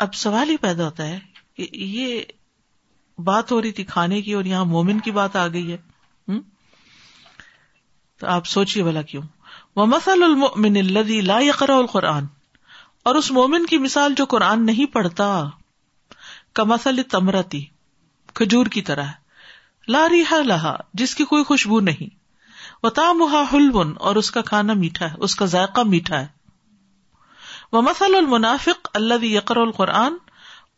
اب 0.05 0.13
سوال 0.15 0.49
ہی 0.49 0.57
پیدا 0.63 0.85
ہوتا 0.85 1.07
ہے 1.07 1.19
کہ 1.55 1.67
یہ 1.73 2.21
بات 3.29 3.51
ہو 3.51 3.61
رہی 3.61 3.71
تھی 3.77 3.83
کھانے 3.91 4.21
کی 4.21 4.33
اور 4.39 4.45
یہاں 4.45 4.65
مومن 4.73 4.99
کی 5.05 5.11
بات 5.11 5.35
آ 5.43 5.47
گئی 5.53 5.71
ہے 5.71 5.77
تو 8.19 8.27
آپ 8.33 8.47
سوچیے 8.47 8.83
بھلا 8.83 9.01
کیوں 9.11 9.23
وہ 9.75 9.85
مسل 9.85 10.23
المن 10.23 10.77
لری 10.93 11.19
لا 11.21 11.39
یقر 11.45 11.69
القرآن 11.69 12.25
اور 13.09 13.15
اس 13.15 13.29
مومن 13.31 13.65
کی 13.65 13.77
مثال 13.77 14.13
جو 14.17 14.25
قرآن 14.29 14.65
نہیں 14.65 14.93
پڑھتا 14.93 15.27
کا 16.59 16.63
مسل 16.73 17.01
تمرتی 17.11 17.63
کھجور 18.39 18.65
کی 18.77 18.81
طرح 18.89 19.11
لا 19.95 20.07
ریحا 20.11 20.41
لہا 20.45 20.75
جس 21.01 21.15
کی 21.15 21.25
کوئی 21.25 21.43
خوشبو 21.51 21.79
نہیں 21.89 22.09
وہ 22.83 22.89
تام 23.01 23.21
ہلبن 23.53 23.93
اور 24.07 24.15
اس 24.21 24.31
کا 24.31 24.41
کھانا 24.49 24.73
میٹھا 24.81 25.09
ہے 25.11 25.15
اس 25.27 25.35
کا 25.35 25.45
ذائقہ 25.53 25.81
میٹھا 25.93 26.19
ہے 26.21 26.25
وہ 27.73 27.81
مسل 27.81 28.15
المنافق 28.15 28.87
اللہ 28.97 29.23
یقر 29.25 29.57
القرآن 29.57 30.15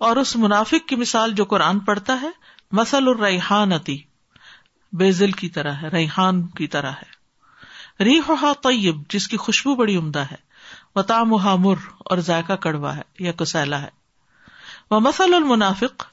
اور 0.07 0.15
اس 0.17 0.35
منافق 0.43 0.87
کی 0.89 0.95
مثال 1.01 1.31
جو 1.39 1.45
قرآن 1.53 1.79
پڑھتا 1.89 2.17
ہے 2.21 2.29
مسل 2.79 3.09
بیزل 5.01 5.31
کی 5.41 5.47
طرح 5.55 5.71
ہے 5.81 5.85
ہے 5.87 5.97
ریحان 5.97 6.41
کی 6.57 6.67
طرح 6.75 8.31
طیب 8.63 9.01
جس 9.15 9.27
کی 9.27 9.37
خوشبو 9.45 9.75
بڑی 9.75 9.95
عمدہ 9.97 10.23
ہے 10.31 10.35
و 10.95 11.01
تام 11.11 11.33
مر 11.63 11.85
اور 12.11 12.17
ذائقہ 12.29 12.53
کڑوا 12.65 12.95
ہے 12.95 13.01
یا 13.25 13.31
کسلا 13.41 13.81
ہے 13.81 13.89
وہ 14.91 14.99
مسل 15.09 15.33
المنافق 15.33 16.03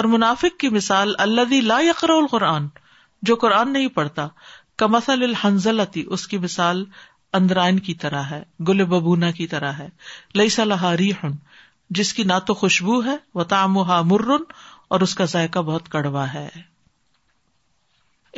اور 0.00 0.04
منافق 0.14 0.58
کی 0.60 0.68
مثال 0.78 1.14
اللہ 1.26 1.52
لا 1.64 1.78
یقر 1.88 2.10
القرآن 2.18 2.68
جو 3.30 3.36
قرآن 3.44 3.72
نہیں 3.72 3.88
پڑھتا 4.00 4.26
کمسل 4.84 5.22
الحنزل 5.22 5.80
اس 6.10 6.26
کی 6.28 6.38
مثال 6.38 6.84
اندرائن 7.36 7.78
کی 7.86 7.94
طرح 8.02 8.22
ہے 8.30 8.42
گل 8.68 8.84
ببونا 8.88 9.30
کی 9.38 9.46
طرح 9.46 9.72
ہے 9.78 9.88
لئی 10.38 10.48
صلاح 10.50 10.84
ریحن 10.98 11.32
جس 11.98 12.12
کی 12.14 12.22
نہ 12.30 12.38
تو 12.46 12.54
خوشبو 12.54 13.00
ہے 13.04 13.16
وہ 13.34 14.38
اور 14.96 15.00
اس 15.04 15.14
کا 15.14 15.24
ذائقہ 15.30 15.58
بہت 15.66 15.88
کڑوا 15.92 16.32
ہے 16.34 16.48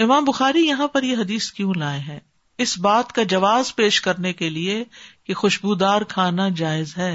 امام 0.03 0.25
بخاری 0.25 0.61
یہاں 0.67 0.87
پر 0.95 1.03
یہ 1.03 1.17
حدیث 1.17 1.51
کیوں 1.53 1.73
لائے 1.79 1.99
ہیں 2.07 2.19
اس 2.65 2.79
بات 2.87 3.13
کا 3.19 3.23
جواز 3.33 3.75
پیش 3.77 4.01
کرنے 4.07 4.33
کے 4.41 4.49
لیے 4.51 4.83
کہ 5.27 5.35
خوشبودار 5.43 6.03
کھانا 6.09 6.49
جائز 6.57 6.97
ہے 6.99 7.13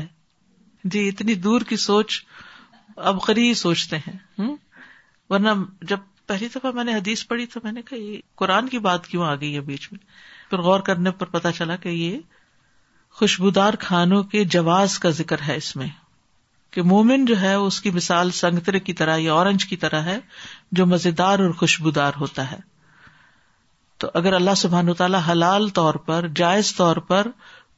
جی 0.94 1.08
اتنی 1.08 1.34
دور 1.48 1.62
کی 1.70 1.76
سوچ 1.88 2.22
اب 3.10 3.22
قریب 3.26 3.54
سوچتے 3.58 3.98
ہیں 4.08 4.48
ورنہ 5.30 5.50
جب 5.90 6.00
پہلی 6.28 6.48
دفعہ 6.56 6.72
میں 6.76 6.84
نے 6.84 6.94
حدیث 6.96 7.26
پڑھی 7.28 7.46
تو 7.54 7.60
میں 7.64 7.72
نے 7.72 7.82
کہا 7.90 7.98
یہ 8.02 8.20
قرآن 8.44 8.70
کی 8.70 8.80
بات 8.90 9.08
کیوں 9.08 9.26
آ 9.26 9.34
گئی 9.42 9.54
ہے 9.56 9.62
بیچ 9.72 9.92
میں 9.92 10.00
پھر 10.50 10.60
غور 10.62 10.80
کرنے 10.90 11.12
پر 11.20 11.26
پتا 11.36 11.52
چلا 11.52 11.76
کہ 11.86 11.90
یہ 11.90 12.18
خوشبودار 13.20 13.74
کھانوں 13.80 14.22
کے 14.32 14.44
جواز 14.56 14.98
کا 15.00 15.10
ذکر 15.20 15.42
ہے 15.48 15.56
اس 15.58 15.76
میں 15.76 15.88
کہ 16.72 16.82
مومن 16.92 17.26
جو 17.26 17.40
ہے 17.42 17.54
اس 17.54 17.80
کی 17.82 17.92
مثال 17.92 18.32
سنگترے 18.40 18.80
کی 18.88 18.94
طرح 19.02 19.18
یا 19.18 19.34
اورنج 19.34 19.66
کی 19.66 19.78
طرح 19.84 20.02
ہے 20.12 20.18
جو 20.80 20.86
مزیدار 20.94 21.40
اور 21.40 21.52
خوشبودار 21.62 22.14
ہوتا 22.20 22.50
ہے 22.52 22.58
تو 24.04 24.10
اگر 24.20 24.34
اللہ 24.34 24.56
سبحان 24.58 24.94
تعالیٰ 25.02 25.20
حلال 25.28 25.68
طور 25.80 25.94
پر 26.10 26.28
جائز 26.36 26.76
طور 26.76 26.98
پر 27.12 27.28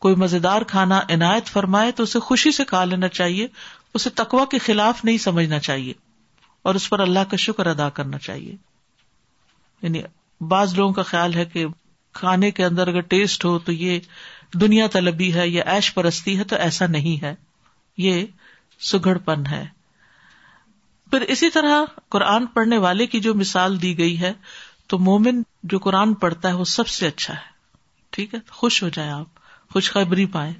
کوئی 0.05 0.15
مزیدار 0.23 0.61
کھانا 0.67 1.01
عنایت 1.13 1.47
فرمائے 1.49 1.91
تو 1.99 2.03
اسے 2.03 2.19
خوشی 2.29 2.51
سے 2.55 2.65
کھا 2.71 2.83
لینا 2.85 3.07
چاہیے 3.19 3.47
اسے 3.99 4.09
تقوا 4.15 4.45
کے 4.51 4.57
خلاف 4.65 5.03
نہیں 5.05 5.17
سمجھنا 5.23 5.59
چاہیے 5.67 5.93
اور 6.69 6.75
اس 6.75 6.89
پر 6.89 6.99
اللہ 6.99 7.29
کا 7.31 7.37
شکر 7.45 7.67
ادا 7.67 7.89
کرنا 7.99 8.17
چاہیے 8.27 8.55
یعنی 9.81 10.01
بعض 10.53 10.73
لوگوں 10.77 10.93
کا 10.93 11.03
خیال 11.11 11.33
ہے 11.33 11.45
کہ 11.53 11.65
کھانے 12.19 12.49
کے 12.57 12.63
اندر 12.65 12.87
اگر 12.91 13.01
ٹیسٹ 13.13 13.45
ہو 13.45 13.57
تو 13.65 13.71
یہ 13.71 13.99
دنیا 14.61 14.87
طلبی 14.91 15.33
ہے 15.33 15.47
یا 15.47 15.63
ایش 15.73 15.93
پرستی 15.93 16.37
ہے 16.37 16.43
تو 16.51 16.55
ایسا 16.67 16.85
نہیں 16.97 17.21
ہے 17.23 17.33
یہ 18.05 18.25
سگڑ 18.91 19.17
پن 19.27 19.45
ہے 19.51 19.65
پھر 21.11 21.21
اسی 21.35 21.49
طرح 21.57 21.83
قرآن 22.15 22.45
پڑھنے 22.55 22.77
والے 22.85 23.05
کی 23.13 23.19
جو 23.27 23.33
مثال 23.41 23.81
دی 23.81 23.97
گئی 23.97 24.19
ہے 24.21 24.31
تو 24.91 24.97
مومن 25.09 25.41
جو 25.73 25.79
قرآن 25.85 26.13
پڑھتا 26.23 26.49
ہے 26.49 26.53
وہ 26.63 26.65
سب 26.73 26.87
سے 26.95 27.07
اچھا 27.13 27.33
ہے 27.33 28.17
ٹھیک 28.17 28.33
ہے 28.35 28.39
خوش 28.59 28.81
ہو 28.83 28.89
جائیں 28.97 29.11
آپ 29.11 29.39
خوشخبری 29.73 30.25
پائیں 30.37 30.53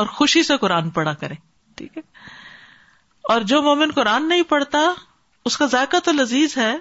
اور 0.00 0.06
خوشی 0.18 0.42
سے 0.50 0.56
قرآن 0.64 0.90
پڑھا 1.00 1.12
کریں 1.24 1.36
ٹھیک 1.80 1.96
ہے 1.98 2.02
اور 3.32 3.48
جو 3.52 3.62
مومن 3.68 3.90
قرآن 3.94 4.28
نہیں 4.28 4.42
پڑھتا 4.54 4.80
اس 5.50 5.56
کا 5.62 5.66
ذائقہ 5.76 5.96
تو 6.04 6.12
لذیذ 6.18 6.56
ہے 6.58 6.72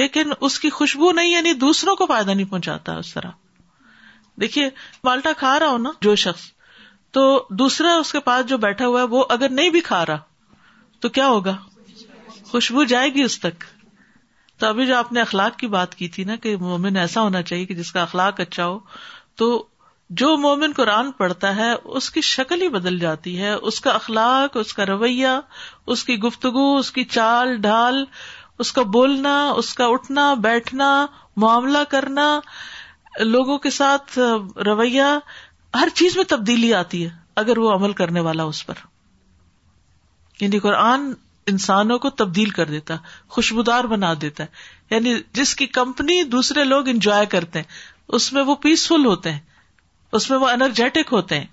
لیکن 0.00 0.32
اس 0.46 0.58
کی 0.60 0.68
خوشبو 0.76 1.10
نہیں 1.12 1.28
یعنی 1.32 1.52
دوسروں 1.64 1.94
کو 1.96 2.06
فائدہ 2.06 2.30
نہیں 2.30 2.50
پہنچاتا 2.50 2.94
اس 2.98 3.12
طرح 3.14 3.30
دیکھیے 4.40 4.68
مالٹا 5.04 5.32
کھا 5.38 5.58
رہا 5.58 5.68
ہو 5.70 5.78
نا 5.78 5.90
جو 6.02 6.14
شخص 6.22 6.44
تو 7.16 7.24
دوسرا 7.62 7.94
اس 8.02 8.12
کے 8.12 8.20
پاس 8.28 8.46
جو 8.48 8.58
بیٹھا 8.58 8.86
ہوا 8.86 9.00
ہے 9.00 9.06
وہ 9.14 9.24
اگر 9.36 9.48
نہیں 9.58 9.70
بھی 9.70 9.80
کھا 9.88 10.04
رہا 10.06 10.18
تو 11.00 11.08
کیا 11.18 11.26
ہوگا 11.28 11.56
خوشبو 12.50 12.84
جائے 12.92 13.08
گی 13.14 13.22
اس 13.22 13.38
تک 13.40 13.64
تو 14.60 14.66
ابھی 14.66 14.86
جو 14.86 14.96
آپ 14.96 15.12
نے 15.12 15.20
اخلاق 15.20 15.56
کی 15.58 15.66
بات 15.76 15.94
کی 15.94 16.08
تھی 16.16 16.24
نا 16.24 16.36
کہ 16.42 16.56
مومن 16.56 16.96
ایسا 17.04 17.20
ہونا 17.22 17.42
چاہیے 17.50 17.64
کہ 17.66 17.74
جس 17.74 17.92
کا 17.92 18.02
اخلاق 18.02 18.40
اچھا 18.40 18.66
ہو 18.66 18.78
تو 19.40 19.48
جو 20.20 20.36
مومن 20.36 20.72
قرآن 20.76 21.10
پڑھتا 21.18 21.54
ہے 21.56 21.72
اس 22.00 22.10
کی 22.10 22.20
شکل 22.30 22.62
ہی 22.62 22.68
بدل 22.74 22.98
جاتی 22.98 23.38
ہے 23.40 23.52
اس 23.70 23.80
کا 23.80 23.90
اخلاق 23.90 24.56
اس 24.62 24.72
کا 24.80 24.86
رویہ 24.86 25.32
اس 25.94 26.04
کی 26.04 26.18
گفتگو 26.22 26.64
اس 26.76 26.90
کی 26.98 27.04
چال 27.16 27.56
ڈھال 27.60 28.04
اس 28.62 28.70
کا 28.72 28.82
بولنا 28.94 29.34
اس 29.60 29.68
کا 29.78 29.86
اٹھنا 29.92 30.24
بیٹھنا 30.42 30.88
معاملہ 31.44 31.78
کرنا 31.94 32.26
لوگوں 33.30 33.56
کے 33.64 33.70
ساتھ 33.76 34.18
رویہ 34.68 35.06
ہر 35.78 35.88
چیز 36.00 36.16
میں 36.16 36.24
تبدیلی 36.32 36.72
آتی 36.80 37.02
ہے 37.04 37.08
اگر 37.42 37.58
وہ 37.64 37.72
عمل 37.76 37.92
کرنے 38.00 38.20
والا 38.26 38.42
اس 38.52 38.64
پر 38.66 38.82
یعنی 40.40 40.58
قرآن 40.66 41.12
انسانوں 41.52 41.98
کو 42.04 42.10
تبدیل 42.22 42.50
کر 42.58 42.70
دیتا 42.76 42.96
خوشبودار 43.36 43.84
بنا 43.94 44.12
دیتا 44.26 44.44
ہے 44.44 44.94
یعنی 44.94 45.14
جس 45.40 45.54
کی 45.60 45.66
کمپنی 45.78 46.22
دوسرے 46.36 46.64
لوگ 46.74 46.88
انجوائے 46.94 47.26
کرتے 47.34 47.58
ہیں 47.64 47.80
اس 48.18 48.32
میں 48.32 48.42
وہ 48.50 48.54
پیسفل 48.66 49.06
ہوتے 49.06 49.32
ہیں 49.32 49.40
اس 50.18 50.28
میں 50.30 50.38
وہ 50.44 50.48
انرجیٹک 50.54 51.12
ہوتے 51.16 51.38
ہیں 51.40 51.46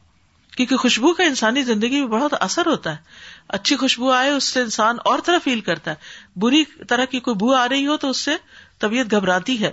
کیونکہ 0.56 0.77
خوشبو 0.77 1.13
کا 1.13 1.24
انسانی 1.24 1.62
زندگی 1.63 2.00
میں 2.00 2.08
بہت 2.18 2.34
اثر 2.44 2.65
ہوتا 2.68 2.91
ہے 2.96 3.18
اچھی 3.58 3.75
خوشبو 3.84 4.12
آئے 4.12 4.29
اس 4.29 4.44
سے 4.53 4.62
انسان 4.62 4.98
اور 5.12 5.20
طرح 5.25 5.38
فیل 5.44 5.60
کرتا 5.70 5.91
ہے 5.91 6.39
بری 6.39 6.63
طرح 6.88 7.06
کی 7.12 7.20
کوئی 7.27 7.36
بو 7.44 7.53
آ 7.56 7.68
رہی 7.70 7.86
ہو 7.88 7.98
تو 8.06 8.10
اس 8.10 8.18
سے 8.27 8.36
طبیعت 8.82 9.12
گھبراتی 9.13 9.62
ہے 9.63 9.72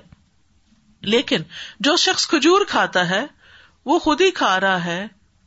لیکن 1.15 1.43
جو 1.87 1.97
شخص 2.05 2.27
کھجور 2.29 2.65
کھاتا 2.69 3.09
ہے 3.11 3.25
وہ 3.87 3.99
خود 4.07 4.21
ہی 4.21 4.31
کھا 4.41 4.59
رہا 4.61 4.85
ہے 4.85 5.07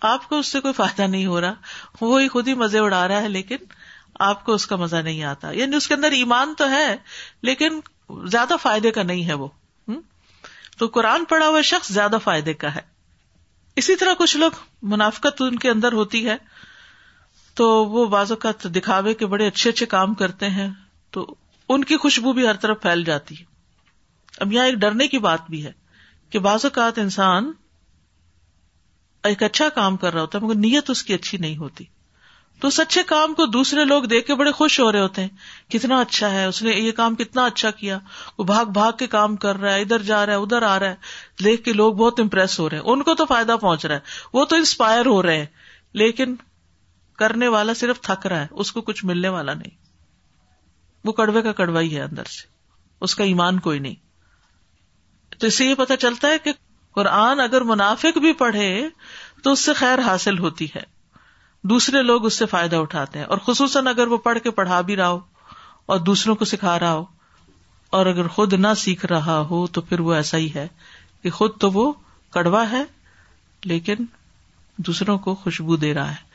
آپ 0.09 0.27
کو 0.29 0.37
اس 0.39 0.51
سے 0.51 0.59
کوئی 0.61 0.73
فائدہ 0.73 1.07
نہیں 1.07 1.25
ہو 1.25 1.39
رہا 1.41 1.53
وہی 2.01 2.27
خود 2.35 2.47
ہی 2.47 2.53
مزے 2.63 2.79
اڑا 2.79 3.07
رہا 3.07 3.21
ہے 3.21 3.29
لیکن 3.29 3.63
آپ 4.27 4.43
کو 4.45 4.53
اس 4.53 4.65
کا 4.67 4.75
مزہ 4.75 4.95
نہیں 5.03 5.23
آتا 5.23 5.51
یعنی 5.55 5.75
اس 5.75 5.87
کے 5.87 5.93
اندر 5.93 6.11
ایمان 6.11 6.53
تو 6.57 6.69
ہے 6.69 6.95
لیکن 7.49 7.79
زیادہ 8.31 8.55
فائدے 8.61 8.91
کا 8.91 9.03
نہیں 9.03 9.27
ہے 9.27 9.33
وہ 9.43 9.47
تو 10.77 10.87
قرآن 10.95 11.25
پڑا 11.29 11.47
ہوا 11.47 11.61
شخص 11.69 11.91
زیادہ 11.93 12.17
فائدے 12.23 12.53
کا 12.63 12.73
ہے 12.75 12.81
اسی 13.79 13.95
طرح 13.95 14.13
کچھ 14.19 14.35
لوگ 14.37 14.51
منافقت 14.93 15.41
ان 15.41 15.57
کے 15.65 15.69
اندر 15.69 15.93
ہوتی 15.97 16.25
ہے 16.27 16.35
تو 17.59 17.65
وہ 17.91 18.05
بعض 18.13 18.31
اوقات 18.31 18.63
دکھاوے 18.75 19.13
کے 19.21 19.25
بڑے 19.33 19.47
اچھے 19.47 19.69
اچھے 19.69 19.85
کام 19.93 20.13
کرتے 20.21 20.49
ہیں 20.55 20.67
تو 21.17 21.25
ان 21.75 21.83
کی 21.91 21.97
خوشبو 22.05 22.33
بھی 22.39 22.47
ہر 22.47 22.57
طرف 22.65 22.81
پھیل 22.81 23.03
جاتی 23.09 23.37
ہے 23.39 23.43
اب 24.45 24.51
یہاں 24.53 24.65
ایک 24.65 24.75
ڈرنے 24.81 25.07
کی 25.13 25.17
بات 25.27 25.49
بھی 25.49 25.63
ہے 25.65 25.71
کہ 26.33 26.39
بعض 26.49 26.65
اوقات 26.65 26.99
انسان 27.05 27.51
ایک 29.31 29.43
اچھا 29.43 29.69
کام 29.75 29.97
کر 30.03 30.13
رہا 30.13 30.21
ہوتا 30.21 30.37
ہے 30.39 30.45
مگر 30.45 30.55
نیت 30.67 30.89
اس 30.89 31.03
کی 31.03 31.13
اچھی 31.13 31.37
نہیں 31.45 31.57
ہوتی 31.65 31.85
تو 32.61 32.67
اس 32.67 32.79
اچھے 32.79 33.01
کام 33.07 33.33
کو 33.33 33.45
دوسرے 33.47 33.83
لوگ 33.85 34.03
دیکھ 34.13 34.25
کے 34.27 34.35
بڑے 34.35 34.51
خوش 34.51 34.79
ہو 34.79 34.91
رہے 34.91 34.99
ہوتے 35.01 35.21
ہیں 35.21 35.71
کتنا 35.71 35.99
اچھا 36.01 36.31
ہے 36.31 36.43
اس 36.45 36.61
نے 36.63 36.71
یہ 36.71 36.91
کام 36.95 37.15
کتنا 37.15 37.45
اچھا 37.45 37.69
کیا 37.81 37.99
وہ 38.37 38.43
بھاگ 38.49 38.65
بھاگ 38.77 38.91
کے 38.99 39.07
کام 39.15 39.35
کر 39.45 39.57
رہا 39.59 39.73
ہے 39.73 39.81
ادھر 39.81 40.01
جا 40.09 40.25
رہا 40.25 40.33
ہے 40.33 40.41
ادھر 40.43 40.61
آ 40.71 40.77
رہا 40.79 40.89
ہے 40.89 41.43
دیکھ 41.43 41.63
کے 41.63 41.73
لوگ 41.73 41.93
بہت 42.01 42.19
امپریس 42.19 42.59
ہو 42.59 42.69
رہے 42.69 42.77
ہیں 42.77 42.83
ان 42.93 43.03
کو 43.09 43.13
تو 43.21 43.25
فائدہ 43.29 43.55
پہنچ 43.61 43.85
رہا 43.85 43.95
ہے 43.95 44.27
وہ 44.37 44.45
تو 44.45 44.55
انسپائر 44.55 45.05
ہو 45.05 45.21
رہے 45.23 45.37
ہیں 45.37 45.45
لیکن 46.01 46.35
کرنے 47.19 47.47
والا 47.55 47.73
صرف 47.83 48.01
تھک 48.01 48.27
رہا 48.27 48.41
ہے 48.41 48.47
اس 48.63 48.71
کو 48.71 48.81
کچھ 48.89 49.03
ملنے 49.05 49.29
والا 49.37 49.53
نہیں 49.61 49.77
وہ 51.07 51.11
کڑوے 51.21 51.41
کا 51.41 51.51
کڑوا 51.61 51.81
ہی 51.81 51.95
ہے 51.95 52.01
اندر 52.01 52.25
سے 52.35 52.45
اس 53.07 53.15
کا 53.15 53.23
ایمان 53.23 53.59
کوئی 53.69 53.79
نہیں 53.85 53.95
تو 55.39 55.47
اس 55.47 55.57
سے 55.57 55.65
یہ 55.65 55.75
پتا 55.83 55.97
چلتا 56.05 56.27
ہے 56.29 56.37
کہ 56.43 56.51
قرآن 56.95 57.39
اگر 57.39 57.61
منافق 57.73 58.17
بھی 58.27 58.31
پڑھے 58.43 58.67
تو 59.43 59.51
اس 59.51 59.59
سے 59.65 59.73
خیر 59.81 59.99
حاصل 60.05 60.39
ہوتی 60.39 60.65
ہے 60.75 60.81
دوسرے 61.71 62.01
لوگ 62.03 62.25
اس 62.25 62.37
سے 62.39 62.45
فائدہ 62.51 62.75
اٹھاتے 62.75 63.19
ہیں 63.19 63.25
اور 63.25 63.37
خصوصاً 63.45 63.87
اگر 63.87 64.07
وہ 64.07 64.17
پڑھ 64.23 64.37
کے 64.43 64.51
پڑھا 64.59 64.79
بھی 64.89 64.95
رہا 64.95 65.07
ہو 65.09 65.19
اور 65.91 65.99
دوسروں 66.09 66.35
کو 66.35 66.45
سکھا 66.45 66.77
رہا 66.79 66.93
ہو 66.93 67.03
اور 67.97 68.05
اگر 68.05 68.27
خود 68.35 68.53
نہ 68.53 68.73
سیکھ 68.77 69.05
رہا 69.05 69.39
ہو 69.49 69.65
تو 69.75 69.81
پھر 69.81 69.99
وہ 70.07 70.13
ایسا 70.13 70.37
ہی 70.37 70.47
ہے 70.55 70.67
کہ 71.23 71.29
خود 71.37 71.57
تو 71.59 71.69
وہ 71.73 71.91
کڑوا 72.33 72.63
ہے 72.71 72.83
لیکن 73.65 74.03
دوسروں 74.87 75.17
کو 75.25 75.33
خوشبو 75.35 75.75
دے 75.75 75.93
رہا 75.93 76.09
ہے 76.11 76.27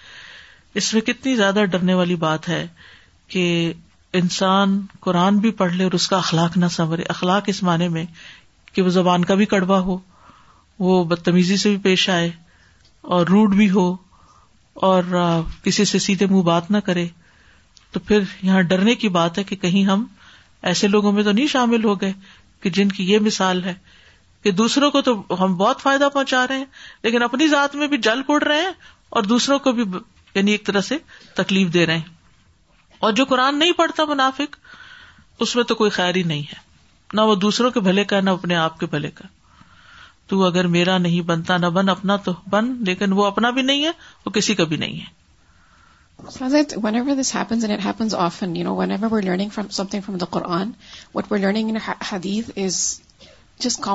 اس 0.79 0.93
میں 0.95 1.01
کتنی 1.03 1.35
زیادہ 1.37 1.65
ڈرنے 1.71 1.95
والی 1.95 2.15
بات 2.27 2.49
ہے 2.49 2.67
کہ 3.35 3.45
انسان 4.21 4.81
قرآن 5.01 5.39
بھی 5.45 5.51
پڑھ 5.61 5.73
لے 5.75 5.85
اور 5.85 5.93
اس 5.95 6.09
کا 6.09 6.17
اخلاق 6.17 6.57
نہ 6.57 6.67
سنورے 6.73 7.03
اخلاق 7.09 7.45
اس 7.49 7.63
معنی 7.69 7.89
میں 7.97 8.05
کہ 8.73 8.83
وہ 8.83 8.89
زبان 8.99 9.25
کا 9.25 9.35
بھی 9.41 9.47
کڑوا 9.55 9.79
ہو 9.89 9.99
وہ 10.85 11.03
بدتمیزی 11.15 11.57
سے 11.57 11.69
بھی 11.71 11.79
پیش 11.83 12.09
آئے 12.11 12.31
اور 13.17 13.27
روڈ 13.27 13.55
بھی 13.57 13.71
ہو 13.71 13.93
اور 14.87 15.03
کسی 15.63 15.85
سے 15.85 15.99
سیدھے 15.99 16.27
منہ 16.31 16.43
بات 16.43 16.71
نہ 16.71 16.77
کرے 16.87 17.07
تو 17.93 18.01
پھر 18.07 18.23
یہاں 18.43 18.61
ڈرنے 18.71 18.95
کی 19.03 19.09
بات 19.17 19.39
ہے 19.39 19.45
کہ 19.45 19.57
کہیں 19.57 19.85
ہم 19.85 20.05
ایسے 20.71 20.89
لوگوں 20.89 21.13
میں 21.13 21.23
تو 21.23 21.33
نہیں 21.33 21.47
شامل 21.47 21.85
ہو 21.85 22.01
گئے 22.01 22.13
کہ 22.63 22.71
جن 22.79 22.89
کی 22.97 23.05
یہ 23.13 23.19
مثال 23.23 23.63
ہے 23.65 23.75
کہ 24.43 24.51
دوسروں 24.53 24.91
کو 24.91 25.01
تو 25.03 25.15
ہم 25.43 25.57
بہت 25.57 25.81
فائدہ 25.83 26.09
پہنچا 26.15 26.47
رہے 26.49 26.59
ہیں 26.59 26.65
لیکن 27.03 27.23
اپنی 27.23 27.47
ذات 27.49 27.75
میں 27.77 27.87
بھی 27.89 27.99
جل 28.09 28.23
پڑ 28.27 28.43
رہے 28.43 28.61
ہیں 28.63 28.71
اور 29.17 29.23
دوسروں 29.35 29.59
کو 29.67 29.73
بھی 29.73 29.85
یعنی 30.35 30.51
ایک 30.51 30.67
طرح 30.67 30.81
سے 30.89 30.97
تکلیف 31.37 31.73
دے 31.75 31.87
رہے 31.87 31.97
ہیں 31.99 32.13
اور 33.07 33.13
جو 33.21 33.25
قرآن 33.29 33.59
نہیں 33.59 33.73
پڑھتا 33.77 34.05
منافق 34.09 34.57
اس 35.43 35.55
میں 35.57 35.65
تو 35.71 35.75
کوئی 35.75 35.91
خیر 35.91 36.15
ہی 36.17 36.23
نہیں 36.33 36.43
ہے 36.53 36.63
نہ 37.17 37.21
وہ 37.29 37.35
دوسروں 37.47 37.71
کے 37.71 37.81
بھلے 37.81 38.05
کا 38.13 38.21
نہ 38.21 38.31
اپنے 38.41 38.57
آپ 38.57 38.79
کے 38.81 38.87
بھلے 38.91 39.11
کا 39.15 39.25
تو 40.31 40.41
اگر 40.45 40.67
میرا 40.75 40.97
نہیں 40.99 41.21
بنتا 41.29 41.57
نہ 41.63 41.67
بن 41.79 41.89
اپنا 41.89 42.17
تو 42.27 42.33
بن 42.51 42.73
لیکن 42.87 43.13
وہ 43.17 43.25
اپنا 43.27 43.51
بھی 43.57 43.63
نہیں 43.71 43.85
ہے 43.85 43.91
وہ 44.27 44.31
کسی 44.37 44.55
کا 44.61 44.65
بھی 44.71 44.77
نہیں 44.85 45.01
ہے 45.01 45.13
ever 46.25 46.93
ever 46.93 47.15
this 47.21 47.35
happens 47.37 47.65
happens 47.65 47.65
and 47.65 48.15
it 48.15 48.15
often 48.27 48.55
you 48.57 48.65
know 48.65 48.83
learning 48.85 49.49
from 49.55 49.69
from 49.69 49.69
something 49.95 50.17
the 50.19 50.25
Quran 50.37 50.71
what 51.15 51.33
we're 51.33 51.43
learning 51.43 51.69
in 51.71 51.77
in 51.77 51.91
Hadith 52.13 52.51
is 52.65 52.79
just 53.65 53.89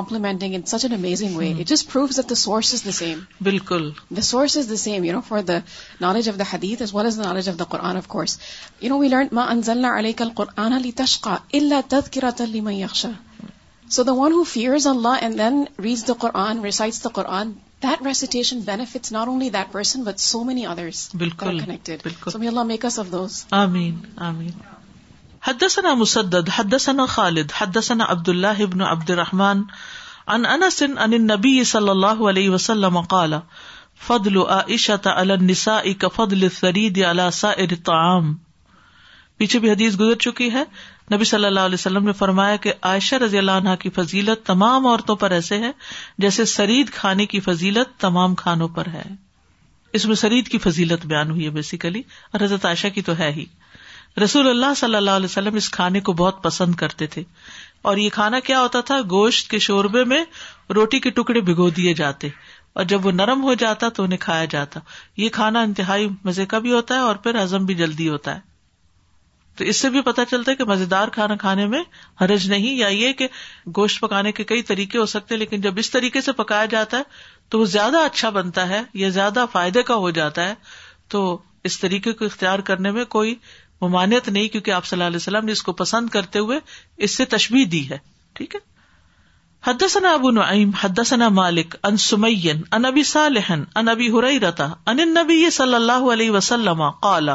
such 0.66 0.84
an 0.84 0.92
amazing 0.94 1.36
way 1.36 1.50
it 1.58 1.68
just 1.68 1.96
that 1.96 2.28
the 2.28 2.28
the 2.28 2.28
the 2.28 2.28
the 2.30 2.34
source 2.36 2.70
source 2.70 2.76
is 2.78 2.86
is 2.86 2.98
same 3.00 3.18
بالکل 3.48 3.90
same 4.84 5.04
you 5.04 5.12
know 5.12 5.20
for 5.28 5.40
the 5.50 5.58
knowledge 6.00 6.28
of 6.28 6.38
the 6.38 6.44
Hadith 6.52 6.94
well 6.94 7.14
the 7.16 7.22
knowledge 7.24 7.48
of 7.48 7.58
the 7.58 7.64
Quran 7.74 7.96
of 7.96 8.06
course 8.14 8.38
you 8.82 8.88
know 8.94 8.98
we 9.00 9.08
learn 9.08 9.28
ما 9.40 9.44
انزلنا 9.56 9.98
علیک 9.98 10.22
قرآن 10.36 10.72
علی 10.78 10.90
لمن 12.50 12.72
یخشى 12.72 13.12
بالکل, 13.98 14.80
حدسنا 25.44 25.92
حدثنا 26.48 27.06
خالد 27.06 27.52
عبد 27.90 28.28
الله 28.28 28.62
ابن 28.68 28.82
عبد 28.82 29.10
الرحمن 29.10 29.64
ان 30.34 30.46
انس 30.46 30.82
ان 30.88 31.26
نبی 31.26 31.64
صلی 31.74 31.88
اللہ 31.96 32.22
علیہ 32.34 32.50
وسلم 32.50 33.00
النساء 35.16 35.82
كفضل 36.06 36.42
الثريد 36.52 37.02
على 37.10 37.28
سا 37.42 37.50
ارتعام 37.66 38.32
پیچھے 39.42 39.58
بھی 39.58 39.70
حدیث 39.70 39.98
گزر 40.00 40.14
چکی 40.28 40.50
ہے 40.52 40.62
نبی 41.12 41.24
صلی 41.24 41.44
اللہ 41.44 41.60
علیہ 41.68 41.74
وسلم 41.74 42.04
نے 42.06 42.12
فرمایا 42.18 42.56
کہ 42.64 42.72
عائشہ 42.88 43.14
رضی 43.22 43.38
اللہ 43.38 43.60
عنہ 43.60 43.74
کی 43.80 43.90
فضیلت 43.94 44.44
تمام 44.46 44.86
عورتوں 44.86 45.14
پر 45.22 45.30
ایسے 45.38 45.58
ہے 45.58 45.70
جیسے 46.24 46.44
سرید 46.50 46.90
کھانے 46.94 47.24
کی 47.32 47.38
فضیلت 47.46 47.98
تمام 48.00 48.34
کھانوں 48.42 48.68
پر 48.76 48.88
ہے 48.92 49.02
اس 49.98 50.04
میں 50.06 50.14
سرید 50.16 50.48
کی 50.48 50.58
فضیلت 50.66 51.06
بیان 51.06 51.30
ہوئی 51.30 51.44
ہے 51.44 51.50
بیسیکلی 51.56 52.02
اور 52.32 52.44
حضرت 52.44 52.64
عائشہ 52.66 52.86
کی 52.94 53.02
تو 53.08 53.18
ہے 53.18 53.30
ہی 53.36 53.44
رسول 54.24 54.48
اللہ 54.48 54.74
صلی 54.76 54.96
اللہ 54.96 55.16
علیہ 55.20 55.24
وسلم 55.30 55.54
اس 55.56 55.68
کھانے 55.76 56.00
کو 56.08 56.12
بہت 56.20 56.42
پسند 56.42 56.74
کرتے 56.84 57.06
تھے 57.16 57.22
اور 57.90 57.96
یہ 57.96 58.08
کھانا 58.12 58.40
کیا 58.50 58.60
ہوتا 58.60 58.80
تھا 58.88 59.00
گوشت 59.10 59.50
کے 59.50 59.58
شوربے 59.66 60.04
میں 60.12 60.22
روٹی 60.74 61.00
کے 61.00 61.10
ٹکڑے 61.18 61.40
بھگو 61.50 61.68
دیے 61.80 61.94
جاتے 62.02 62.28
اور 62.78 62.84
جب 62.92 63.06
وہ 63.06 63.10
نرم 63.12 63.42
ہو 63.44 63.54
جاتا 63.64 63.88
تو 63.94 64.02
انہیں 64.04 64.18
کھایا 64.24 64.44
جاتا 64.50 64.80
یہ 65.20 65.28
کھانا 65.38 65.60
انتہائی 65.68 66.08
مزے 66.24 66.46
کا 66.54 66.58
بھی 66.66 66.72
ہوتا 66.72 66.94
ہے 66.94 67.00
اور 67.10 67.16
پھر 67.24 67.42
ہزم 67.42 67.64
بھی 67.70 67.74
جلدی 67.84 68.08
ہوتا 68.08 68.34
ہے 68.34 68.48
تو 69.56 69.64
اس 69.70 69.76
سے 69.80 69.88
بھی 69.90 70.00
پتا 70.02 70.24
چلتا 70.30 70.50
ہے 70.50 70.56
کہ 70.56 70.64
مزیدار 70.68 71.08
کھانا 71.14 71.36
کھانے 71.36 71.66
میں 71.74 71.82
حرج 72.20 72.48
نہیں 72.50 72.74
یا 72.76 72.88
یہ 72.88 73.12
کہ 73.20 73.26
گوشت 73.76 74.00
پکانے 74.00 74.32
کے 74.32 74.44
کئی 74.50 74.62
طریقے 74.70 74.98
ہو 74.98 75.06
سکتے 75.14 75.36
لیکن 75.36 75.60
جب 75.60 75.78
اس 75.78 75.90
طریقے 75.90 76.20
سے 76.28 76.32
پکایا 76.42 76.64
جاتا 76.74 76.98
ہے 76.98 77.02
تو 77.50 77.58
وہ 77.60 77.64
زیادہ 77.74 77.98
اچھا 78.06 78.30
بنتا 78.36 78.68
ہے 78.68 78.80
یا 79.04 79.08
زیادہ 79.18 79.44
فائدے 79.52 79.82
کا 79.90 79.94
ہو 80.04 80.10
جاتا 80.20 80.48
ہے 80.48 80.54
تو 81.14 81.22
اس 81.68 81.78
طریقے 81.80 82.12
کو 82.20 82.24
اختیار 82.24 82.58
کرنے 82.68 82.90
میں 82.98 83.04
کوئی 83.14 83.34
ممانعت 83.80 84.28
نہیں 84.28 84.48
کیونکہ 84.52 84.70
آپ 84.70 84.84
صلی 84.86 84.96
اللہ 84.96 85.06
علیہ 85.08 85.16
وسلم 85.16 85.44
نے 85.46 85.52
اس 85.52 85.62
کو 85.62 85.72
پسند 85.82 86.08
کرتے 86.16 86.38
ہوئے 86.38 86.58
اس 87.06 87.14
سے 87.16 87.24
تشبیح 87.34 87.64
دی 87.72 87.88
ہے 87.90 87.98
ٹھیک 88.38 88.54
ہے 88.54 88.60
حدثنا 89.66 90.10
ابو 90.14 90.30
نعیم 90.30 90.70
حدثنا 90.82 91.28
مالک 91.38 91.74
ان 91.84 91.96
سمین 92.04 92.60
ان 92.72 92.84
ابی 92.84 93.02
صالح 93.10 93.50
ان 93.76 93.88
ابی 93.88 94.08
ہریرہ 94.12 94.50
ان 94.66 95.00
النبی 95.00 95.50
صلی 95.58 95.74
اللہ 95.74 96.10
علیہ 96.12 96.30
وسلم 96.36 96.82
قال 97.08 97.28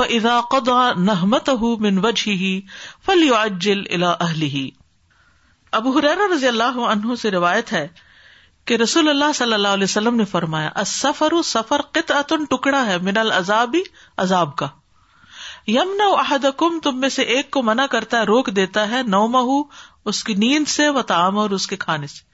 فاقا 0.00 0.84
نہ 1.08 1.24
اب 5.78 5.88
رضی 6.34 6.46
اللہ 6.52 6.78
عنہ 6.92 7.16
سے 7.24 7.30
روایت 7.38 7.72
ہے 7.78 7.86
کہ 8.70 8.76
رسول 8.84 9.08
اللہ 9.14 9.36
صلی 9.40 9.58
اللہ 9.60 9.76
علیہ 9.80 9.90
وسلم 9.92 10.22
نے 10.24 10.28
فرمایا 10.36 10.88
سفر 10.94 11.88
قط 12.02 12.12
ٹکڑا 12.54 12.86
ہے 12.90 12.98
من 13.10 13.16
العزابی 13.26 13.82
عذاب 14.26 14.56
کا 14.62 14.68
یمن 15.78 16.06
احد 16.10 16.46
کم 16.64 16.78
تم 16.88 17.00
میں 17.06 17.12
سے 17.18 17.28
ایک 17.38 17.50
کو 17.58 17.62
منع 17.70 17.86
کرتا 17.96 18.18
ہے 18.20 18.32
روک 18.36 18.56
دیتا 18.62 18.88
ہے 18.96 19.02
نو 19.16 19.26
مہ 19.38 19.60
اس 20.12 20.22
کی 20.30 20.42
نیند 20.46 20.76
سے 20.78 20.88
و 20.90 21.02
تعام 21.14 21.46
اور 21.46 21.60
اس 21.62 21.66
کے 21.74 21.84
کھانے 21.86 22.16
سے 22.18 22.30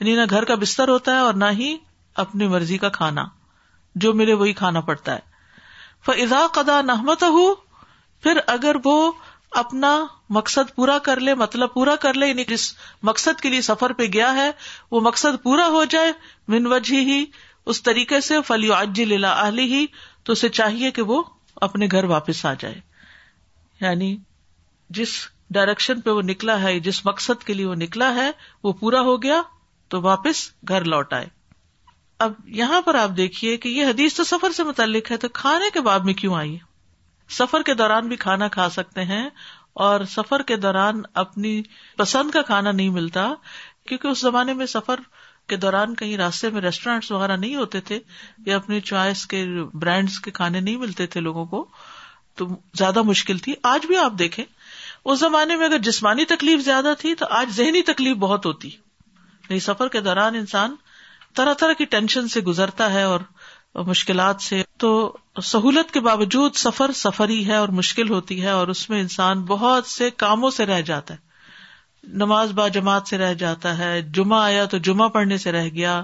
یعنی 0.00 0.14
نہ 0.16 0.20
گھر 0.30 0.44
کا 0.50 0.54
بستر 0.60 0.88
ہوتا 0.88 1.12
ہے 1.14 1.18
اور 1.26 1.34
نہ 1.40 1.44
ہی 1.58 1.76
اپنی 2.22 2.46
مرضی 2.48 2.76
کا 2.84 2.88
کھانا 2.98 3.24
جو 4.04 4.12
ملے 4.20 4.32
وہی 4.42 4.52
کھانا 4.60 4.80
پڑتا 4.88 5.14
ہے 5.14 5.28
فضا 6.06 6.46
قدا 6.54 6.80
نحمت 6.82 7.22
ہو 7.36 7.52
پھر 8.22 8.38
اگر 8.54 8.76
وہ 8.84 8.94
اپنا 9.62 9.90
مقصد 10.36 10.74
پورا 10.74 10.96
کر 11.08 11.20
لے 11.28 11.34
مطلب 11.34 11.72
پورا 11.74 11.94
کر 12.00 12.14
لے 12.22 12.26
یعنی 12.28 12.44
جس 12.48 12.64
مقصد 13.08 13.40
کے 13.40 13.48
لیے 13.50 13.60
سفر 13.68 13.92
پہ 14.00 14.06
گیا 14.12 14.32
ہے 14.34 14.50
وہ 14.90 15.00
مقصد 15.06 15.42
پورا 15.42 15.66
ہو 15.76 15.84
جائے 15.94 16.12
من 16.54 16.66
وجہ 16.72 17.00
ہی 17.10 17.24
اس 17.72 17.82
طریقے 17.88 18.20
سے 18.28 18.40
فلی 18.46 19.04
للا 19.04 19.30
اہلی 19.44 19.64
ہی 19.74 19.84
تو 20.24 20.32
اسے 20.32 20.48
چاہیے 20.60 20.90
کہ 20.98 21.02
وہ 21.10 21.22
اپنے 21.68 21.86
گھر 21.90 22.04
واپس 22.14 22.44
آ 22.46 22.54
جائے 22.58 22.80
یعنی 23.80 24.16
جس 24.98 25.12
ڈائریکشن 25.54 26.00
پہ 26.00 26.10
وہ 26.10 26.22
نکلا 26.32 26.60
ہے 26.62 26.78
جس 26.88 27.04
مقصد 27.06 27.44
کے 27.44 27.54
لیے 27.54 27.66
وہ 27.66 27.74
نکلا 27.86 28.14
ہے 28.14 28.30
وہ 28.64 28.72
پورا 28.80 29.00
ہو 29.10 29.20
گیا 29.22 29.40
تو 29.90 30.00
واپس 30.02 30.40
گھر 30.68 30.84
لوٹ 30.94 31.12
آئے 31.12 31.26
اب 32.24 32.32
یہاں 32.56 32.80
پر 32.86 32.94
آپ 32.94 33.10
دیکھیے 33.16 33.56
کہ 33.62 33.68
یہ 33.68 33.86
حدیث 33.86 34.14
تو 34.16 34.24
سفر 34.24 34.52
سے 34.56 34.64
متعلق 34.64 35.10
ہے 35.10 35.16
تو 35.24 35.28
کھانے 35.40 35.70
کے 35.74 35.80
باب 35.86 36.04
میں 36.04 36.14
کیوں 36.14 36.34
آئی 36.36 36.56
سفر 37.38 37.62
کے 37.66 37.74
دوران 37.80 38.08
بھی 38.08 38.16
کھانا 38.24 38.48
کھا 38.56 38.68
سکتے 38.74 39.04
ہیں 39.04 39.28
اور 39.86 40.04
سفر 40.12 40.42
کے 40.46 40.56
دوران 40.66 41.00
اپنی 41.22 41.60
پسند 41.96 42.30
کا 42.30 42.42
کھانا 42.50 42.72
نہیں 42.72 42.88
ملتا 42.98 43.26
کیونکہ 43.88 44.08
اس 44.08 44.20
زمانے 44.20 44.54
میں 44.60 44.66
سفر 44.74 45.00
کے 45.48 45.56
دوران 45.64 45.94
کہیں 46.00 46.16
راستے 46.16 46.50
میں 46.56 46.60
ریسٹورینٹ 46.60 47.10
وغیرہ 47.10 47.36
نہیں 47.36 47.54
ہوتے 47.56 47.80
تھے 47.90 47.98
یا 48.46 48.56
اپنی 48.56 48.80
چوائس 48.90 49.26
کے 49.32 49.44
برانڈس 49.84 50.18
کے 50.26 50.30
کھانے 50.40 50.60
نہیں 50.60 50.76
ملتے 50.84 51.06
تھے 51.14 51.20
لوگوں 51.20 51.44
کو 51.54 51.64
تو 52.40 52.46
زیادہ 52.78 53.02
مشکل 53.12 53.38
تھی 53.46 53.54
آج 53.72 53.86
بھی 53.86 53.96
آپ 54.04 54.12
دیکھیں 54.18 54.44
اس 54.44 55.18
زمانے 55.20 55.56
میں 55.56 55.66
اگر 55.66 55.78
جسمانی 55.90 56.24
تکلیف 56.34 56.64
زیادہ 56.64 56.92
تھی 56.98 57.14
تو 57.20 57.26
آج 57.40 57.56
ذہنی 57.56 57.82
تکلیف 57.92 58.16
بہت 58.26 58.46
ہوتی 58.46 58.70
سفر 59.58 59.88
کے 59.92 60.00
دوران 60.00 60.34
انسان 60.36 60.74
طرح 61.36 61.52
طرح 61.58 61.72
کی 61.78 61.84
ٹینشن 61.94 62.28
سے 62.28 62.40
گزرتا 62.46 62.92
ہے 62.92 63.02
اور 63.02 63.20
مشکلات 63.86 64.40
سے 64.42 64.62
تو 64.78 64.88
سہولت 65.44 65.90
کے 65.94 66.00
باوجود 66.06 66.54
سفر 66.56 66.92
سفری 66.94 67.46
ہے 67.46 67.56
اور 67.56 67.68
مشکل 67.80 68.10
ہوتی 68.10 68.42
ہے 68.42 68.50
اور 68.50 68.68
اس 68.68 68.88
میں 68.90 69.00
انسان 69.00 69.42
بہت 69.48 69.86
سے 69.86 70.08
کاموں 70.22 70.50
سے 70.56 70.66
رہ 70.66 70.80
جاتا 70.90 71.14
ہے 71.14 71.28
نماز 72.22 72.50
با 72.58 72.66
جماعت 72.74 73.08
سے 73.08 73.18
رہ 73.18 73.32
جاتا 73.44 73.76
ہے 73.78 74.00
جمعہ 74.18 74.42
آیا 74.42 74.64
تو 74.74 74.78
جمعہ 74.88 75.08
پڑھنے 75.16 75.38
سے 75.38 75.52
رہ 75.52 75.68
گیا 75.74 76.02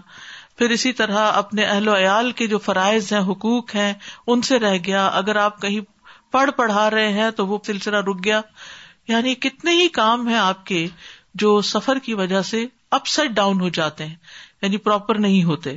پھر 0.58 0.70
اسی 0.70 0.92
طرح 0.98 1.30
اپنے 1.34 1.64
اہل 1.64 1.88
و 1.88 1.96
عیال 1.96 2.30
کے 2.40 2.46
جو 2.46 2.58
فرائض 2.64 3.12
ہیں 3.12 3.20
حقوق 3.30 3.74
ہیں 3.74 3.92
ان 4.26 4.42
سے 4.48 4.58
رہ 4.58 4.76
گیا 4.86 5.06
اگر 5.20 5.36
آپ 5.36 5.60
کہیں 5.62 5.80
پڑھ 6.32 6.50
پڑھا 6.56 6.88
رہے 6.90 7.12
ہیں 7.12 7.30
تو 7.40 7.46
وہ 7.46 7.58
سلسلہ 7.66 7.96
رک 8.10 8.24
گیا 8.24 8.40
یعنی 9.08 9.34
کتنے 9.46 9.74
ہی 9.80 9.88
کام 10.00 10.28
ہیں 10.28 10.36
آپ 10.38 10.64
کے 10.66 10.86
جو 11.44 11.60
سفر 11.72 11.98
کی 12.04 12.14
وجہ 12.20 12.42
سے 12.50 12.64
اپ 12.96 13.06
سائڈ 13.08 13.30
ڈاؤن 13.34 13.60
ہو 13.60 13.68
جاتے 13.78 14.06
ہیں 14.06 14.16
یعنی 14.62 14.76
پراپر 14.88 15.18
نہیں 15.24 15.42
ہوتے 15.44 15.76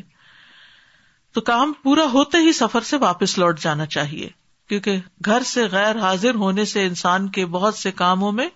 تو 1.34 1.42
کام 1.48 1.72
پورا 1.84 2.06
ہوتے 2.14 2.38
ہی 2.46 2.52
سفر 2.54 2.82
سے 2.90 2.98
واپس 3.02 3.38
لوٹ 3.38 3.60
جانا 3.60 3.86
چاہیے 3.96 4.28
کیونکہ 4.70 4.98
گھر 5.26 5.44
سے 5.52 5.66
غیر 5.72 6.00
حاضر 6.02 6.36
ہونے 6.44 6.66
سے 6.72 6.86
انسان 6.86 7.28
کے 7.38 7.46
بہت 7.56 7.76
سے 7.76 7.92
کاموں 8.02 8.32
میں 8.40 8.48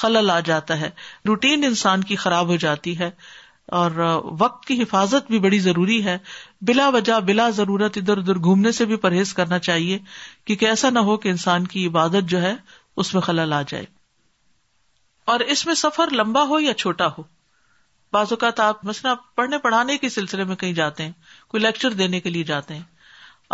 خلل 0.00 0.30
آ 0.30 0.38
جاتا 0.48 0.78
ہے 0.80 0.90
روٹین 1.28 1.64
انسان 1.64 2.02
کی 2.04 2.16
خراب 2.24 2.48
ہو 2.48 2.56
جاتی 2.64 2.98
ہے 2.98 3.10
اور 3.80 3.90
وقت 4.38 4.64
کی 4.66 4.82
حفاظت 4.82 5.30
بھی 5.30 5.38
بڑی 5.40 5.58
ضروری 5.68 6.02
ہے 6.04 6.16
بلا 6.70 6.88
وجہ 6.94 7.18
بلا 7.26 7.48
ضرورت 7.58 7.98
ادھر 7.98 8.18
ادھر 8.18 8.38
گھومنے 8.44 8.72
سے 8.78 8.84
بھی 8.92 8.96
پرہیز 9.04 9.34
کرنا 9.34 9.58
چاہیے 9.68 9.98
کیونکہ 10.46 10.66
ایسا 10.68 10.90
نہ 10.90 10.98
ہو 11.10 11.16
کہ 11.16 11.28
انسان 11.28 11.66
کی 11.74 11.86
عبادت 11.86 12.28
جو 12.30 12.42
ہے 12.42 12.54
اس 13.04 13.12
میں 13.14 13.22
خلل 13.22 13.52
آ 13.52 13.62
جائے 13.68 13.84
اور 15.34 15.40
اس 15.56 15.66
میں 15.66 15.74
سفر 15.86 16.12
لمبا 16.20 16.42
ہو 16.48 16.60
یا 16.60 16.74
چھوٹا 16.78 17.06
ہو 17.18 17.22
بعض 18.12 18.32
اوقات 18.32 18.60
آپ 18.60 18.84
مثلا 18.84 19.14
پڑھنے 19.36 19.58
پڑھانے 19.64 19.96
کے 19.98 20.08
سلسلے 20.08 20.44
میں 20.44 20.54
کہیں 20.56 20.72
جاتے 20.74 21.04
ہیں 21.04 21.12
کوئی 21.48 21.62
لیکچر 21.62 21.92
دینے 22.00 22.20
کے 22.20 22.30
لیے 22.30 22.44
جاتے 22.44 22.74
ہیں 22.74 22.82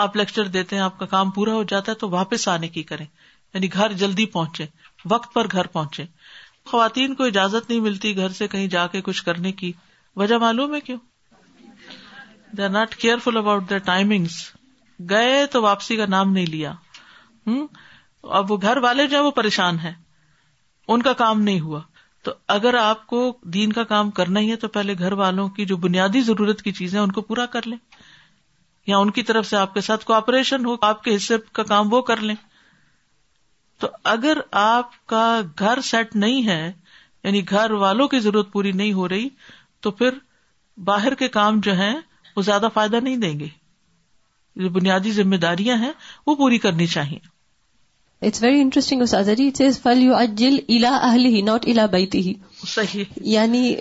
آپ 0.05 0.17
لیکچر 0.17 0.47
دیتے 0.55 0.77
ہیں 0.77 0.83
آپ 0.83 0.99
کا 0.99 1.07
کام 1.07 1.31
پورا 1.31 1.53
ہو 1.55 1.63
جاتا 1.73 1.93
ہے 1.93 1.97
تو 1.97 2.09
واپس 2.11 2.47
آنے 2.49 2.69
کی 2.77 2.83
کریں 2.93 3.05
یعنی 3.05 3.73
گھر 3.73 3.93
جلدی 4.03 4.27
پہنچے 4.37 4.67
وقت 5.11 5.35
پر 5.35 5.47
گھر 5.53 5.67
پہنچے 5.77 6.05
خواتین 6.71 7.15
کو 7.15 7.25
اجازت 7.25 7.69
نہیں 7.71 7.81
ملتی 7.81 8.17
گھر 8.17 8.29
سے 8.39 8.49
کہیں 8.55 8.67
جا 8.69 8.87
کے 8.95 9.01
کچھ 9.09 9.23
کرنے 9.25 9.53
کی 9.61 9.73
وجہ 10.23 10.39
معلوم 10.39 10.75
ہے 10.75 10.81
کیوں 10.89 10.99
they 12.57 12.63
are 12.65 12.69
not 12.69 12.95
careful 13.25 13.37
about 13.37 13.69
the 13.71 13.79
timings 13.91 14.39
گئے 15.11 15.45
تو 15.53 15.63
واپسی 15.63 15.97
کا 15.97 16.07
نام 16.09 16.33
نہیں 16.33 16.47
لیا 16.47 16.73
ہوں 17.47 17.67
اب 18.37 18.51
وہ 18.53 18.57
گھر 18.63 18.77
والے 18.83 19.07
جو 19.07 19.17
ہے 19.17 19.23
وہ 19.23 19.31
پریشان 19.31 19.79
ہے 19.79 19.93
ان 20.95 21.03
کا 21.03 21.13
کام 21.25 21.43
نہیں 21.43 21.61
ہوا 21.61 21.81
تو 22.27 22.33
اگر 22.53 22.75
آپ 22.75 23.07
کو 23.07 23.19
دین 23.55 23.73
کا 23.73 23.83
کام 23.91 24.09
کرنا 24.15 24.41
ہی 24.41 24.51
ہے 24.51 24.55
تو 24.63 24.69
پہلے 24.77 24.95
گھر 24.99 25.13
والوں 25.19 25.49
کی 25.59 25.65
جو 25.73 25.77
بنیادی 25.83 26.21
ضرورت 26.29 26.63
کی 26.63 26.71
چیزیں 26.79 26.99
ان 27.01 27.13
کو 27.19 27.21
پورا 27.29 27.45
کر 27.53 27.67
لیں 27.67 27.77
یا 28.87 28.99
ان 29.03 29.11
کی 29.19 29.23
طرف 29.29 29.47
سے 29.51 29.57
آپ 29.57 29.75
کے 29.75 29.81
ساتھ 29.89 30.05
کوپریشن 30.05 30.65
ہو 30.67 30.75
آپ 30.89 31.03
کے 31.05 31.15
حصے 31.17 31.37
کا 31.59 31.63
کام 31.71 31.93
وہ 31.93 32.01
کر 32.11 32.21
لیں 32.31 32.35
تو 33.85 33.89
اگر 34.15 34.39
آپ 34.65 34.97
کا 35.15 35.23
گھر 35.59 35.81
سیٹ 35.91 36.17
نہیں 36.25 36.47
ہے 36.49 36.61
یعنی 37.25 37.49
گھر 37.51 37.71
والوں 37.85 38.09
کی 38.09 38.21
ضرورت 38.27 38.53
پوری 38.53 38.73
نہیں 38.81 38.93
ہو 38.99 39.09
رہی 39.09 39.29
تو 39.87 39.91
پھر 40.01 40.19
باہر 40.91 41.15
کے 41.23 41.29
کام 41.39 41.61
جو 41.69 41.75
ہیں 41.83 41.95
وہ 42.37 42.43
زیادہ 42.51 42.69
فائدہ 42.75 43.01
نہیں 43.09 43.17
دیں 43.27 43.39
گے 43.41 43.49
جو 44.65 44.69
بنیادی 44.81 45.13
ذمہ 45.23 45.37
داریاں 45.47 45.77
ہیں 45.85 45.93
وہ 46.27 46.35
پوری 46.43 46.59
کرنی 46.67 46.87
چاہیے 46.99 47.19
اٹس 48.29 48.43
ویری 48.43 48.61
انٹرسٹنگ 48.61 49.03
ناٹ 51.47 51.67
الا 51.69 51.85
بیتی 51.91 52.21
ہی 52.29 52.33
صحیح 52.69 53.05
یعنی 53.35 53.75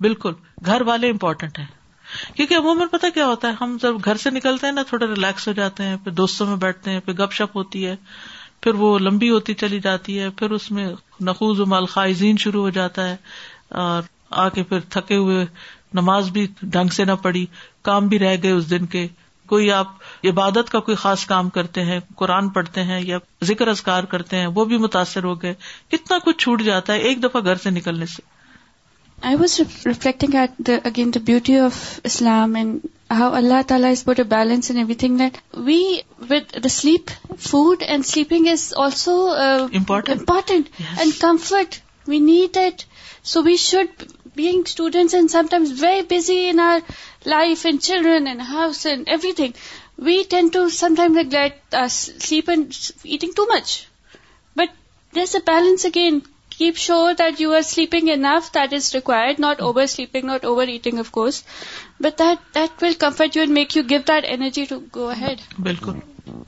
بالکل 0.00 0.32
گھر 0.66 0.82
والے 0.86 1.10
امپورٹینٹ 1.10 1.58
ہیں 1.58 1.66
کیونکہ 2.34 2.54
عموماً 2.56 2.88
پتا 2.92 3.08
کیا 3.14 3.26
ہوتا 3.26 3.48
ہے 3.48 3.52
ہم 3.60 3.76
جب 3.82 3.94
گھر 4.04 4.16
سے 4.24 4.30
نکلتے 4.30 4.66
ہیں 4.66 4.72
نا 4.72 4.82
تھوڑا 4.88 5.06
ریلیکس 5.06 5.46
ہو 5.48 5.52
جاتے 5.60 5.82
ہیں 5.84 5.96
پھر 6.04 6.12
دوستوں 6.22 6.46
میں 6.46 6.56
بیٹھتے 6.64 6.90
ہیں 6.90 7.00
پھر 7.04 7.12
گپ 7.22 7.32
شپ 7.38 7.56
ہوتی 7.56 7.86
ہے 7.86 7.94
پھر 8.62 8.74
وہ 8.82 8.98
لمبی 8.98 9.30
ہوتی 9.30 9.54
چلی 9.62 9.80
جاتی 9.86 10.18
ہے 10.20 10.28
پھر 10.40 10.50
اس 10.58 10.70
میں 10.76 10.90
نقوز 11.30 11.60
و 11.60 11.84
خائزین 11.94 12.36
شروع 12.44 12.62
ہو 12.62 12.70
جاتا 12.80 13.08
ہے 13.08 13.16
اور 13.84 14.02
آ 14.30 14.48
کے 14.54 14.62
پھر 14.70 14.80
تھکے 14.94 15.16
ہوئے 15.16 15.44
نماز 15.94 16.30
بھی 16.36 16.46
ڈھنگ 16.62 16.88
سے 16.94 17.04
نہ 17.04 17.12
پڑی 17.22 17.44
کام 17.90 18.06
بھی 18.08 18.18
رہ 18.18 18.36
گئے 18.42 18.50
اس 18.52 18.68
دن 18.70 18.86
کے 18.94 19.06
کوئی 19.48 19.70
آپ 19.72 19.88
عبادت 20.28 20.70
کا 20.70 20.80
کوئی 20.88 20.96
خاص 21.02 21.24
کام 21.32 21.48
کرتے 21.56 21.82
ہیں 21.90 21.98
قرآن 22.16 22.48
پڑھتے 22.56 22.82
ہیں 22.90 23.00
یا 23.06 23.18
ذکر 23.50 23.68
ازکار 23.68 24.04
کرتے 24.14 24.36
ہیں 24.36 24.46
وہ 24.54 24.64
بھی 24.72 24.76
متاثر 24.86 25.24
ہو 25.24 25.34
گئے 25.42 25.54
کتنا 25.90 26.18
کچھ 26.24 26.38
چھوٹ 26.44 26.62
جاتا 26.64 26.92
ہے 26.94 26.98
ایک 27.10 27.22
دفعہ 27.22 27.44
گھر 27.44 27.62
سے 27.62 27.70
نکلنے 27.70 28.06
سے 28.14 28.22
I 29.26 29.36
was 29.40 29.58
reflecting 29.86 30.34
at 30.40 30.70
again 30.86 31.10
the 31.14 31.20
beauty 31.26 31.56
of 31.58 31.78
Islam 32.10 32.54
and 32.54 32.86
how 33.18 33.32
اللہ 33.34 33.62
تعالیٰ 33.68 33.90
is 33.90 34.02
a 34.16 34.22
balance 34.34 34.70
in 34.70 34.76
everything 35.02 35.18
that 35.18 35.36
we 35.66 35.80
with 36.30 36.54
the 36.64 36.68
sleep 36.76 37.10
food 37.48 37.82
and 37.88 38.06
sleeping 38.06 38.48
is 38.52 38.72
also 38.84 39.16
important 39.32 40.70
and 40.98 41.20
comfort 41.20 41.74
we 42.08 42.18
need 42.30 42.58
so 43.32 43.42
we 43.44 43.56
should 43.68 44.02
being 44.36 44.64
students 44.66 45.14
and 45.14 45.30
sometimes 45.30 45.74
very 45.80 46.02
busy 46.12 46.38
in 46.52 46.60
our 46.60 46.96
life 47.32 47.64
and 47.64 47.82
children 47.82 48.28
and 48.32 48.42
house 48.52 48.84
and 48.84 49.08
everything, 49.08 49.54
we 49.96 50.16
tend 50.24 50.52
to 50.52 50.68
sometimes 50.68 51.16
neglect 51.16 51.74
uh, 51.74 51.88
sleep 51.88 52.48
and 52.48 52.78
eating 53.02 53.34
too 53.34 53.46
much. 53.48 53.88
But 54.54 54.74
there's 55.12 55.34
a 55.34 55.40
balance 55.40 55.84
again. 55.84 56.22
Keep 56.50 56.76
sure 56.76 57.14
that 57.14 57.40
you 57.40 57.52
are 57.52 57.62
sleeping 57.62 58.08
enough, 58.08 58.52
that 58.52 58.72
is 58.72 58.94
required, 58.94 59.38
not 59.38 59.60
oversleeping, 59.60 60.26
not 60.26 60.44
overeating, 60.44 60.98
of 60.98 61.12
course. 61.12 61.44
But 62.00 62.16
that 62.18 62.80
will 62.80 62.94
comfort 62.94 63.34
you 63.34 63.42
and 63.42 63.54
make 63.54 63.76
you 63.76 63.82
give 63.82 64.06
that 64.06 64.24
energy 64.24 64.66
to 64.66 64.80
go 65.00 65.10
ahead. 65.10 65.42
Bilkul. 65.70 66.44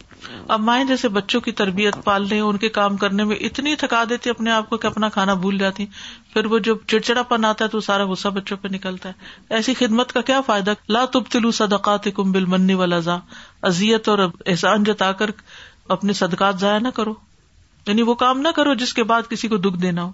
اب 0.55 0.61
مائیں 0.61 0.85
جیسے 0.85 1.09
بچوں 1.17 1.41
کی 1.41 1.53
تربیت 1.59 1.97
پالنے 2.05 2.39
ان 2.41 2.57
کے 2.65 2.69
کام 2.79 2.97
کرنے 3.03 3.25
میں 3.25 3.37
اتنی 3.49 3.75
تھکا 3.83 4.03
دیتی 4.09 4.31
اپنے 4.31 4.51
آپ 4.51 4.69
کو 4.71 4.77
کہ 4.77 4.87
اپنا 4.87 5.09
کھانا 5.17 5.35
بھول 5.45 5.59
جاتی 5.59 5.87
پھر 6.33 6.47
وہ 6.53 6.59
جو 6.69 6.75
چڑچڑا 6.87 7.23
پن 7.33 7.45
آتا 7.45 7.65
ہے 7.65 7.71
تو 7.71 7.81
سارا 7.89 8.05
غصہ 8.11 8.29
بچوں 8.35 8.57
پہ 8.63 8.69
نکلتا 8.73 9.09
ہے 9.09 9.55
ایسی 9.59 9.75
خدمت 9.79 10.13
کا 10.13 10.21
کیا 10.31 10.41
فائدہ 10.47 10.73
لا 10.89 11.05
تب 11.13 11.29
تلو 11.33 11.51
صدقات 11.61 12.09
کم 12.17 12.33
بل 12.33 12.45
منی 12.55 12.75
والا 12.83 13.17
ازیت 13.73 14.09
اور 14.09 14.19
احسان 14.47 14.85
جتا 14.93 15.11
کر 15.23 15.31
اپنے 15.97 16.13
صدقات 16.23 16.61
ضائع 16.61 16.79
نہ 16.79 16.89
کرو 16.95 17.15
یعنی 17.87 18.03
وہ 18.03 18.15
کام 18.25 18.41
نہ 18.41 18.49
کرو 18.57 18.75
جس 18.85 18.95
کے 18.95 19.03
بعد 19.13 19.29
کسی 19.31 19.49
کو 19.49 19.57
دکھ 19.69 19.77
دینا 19.83 20.03
ہو 20.05 20.11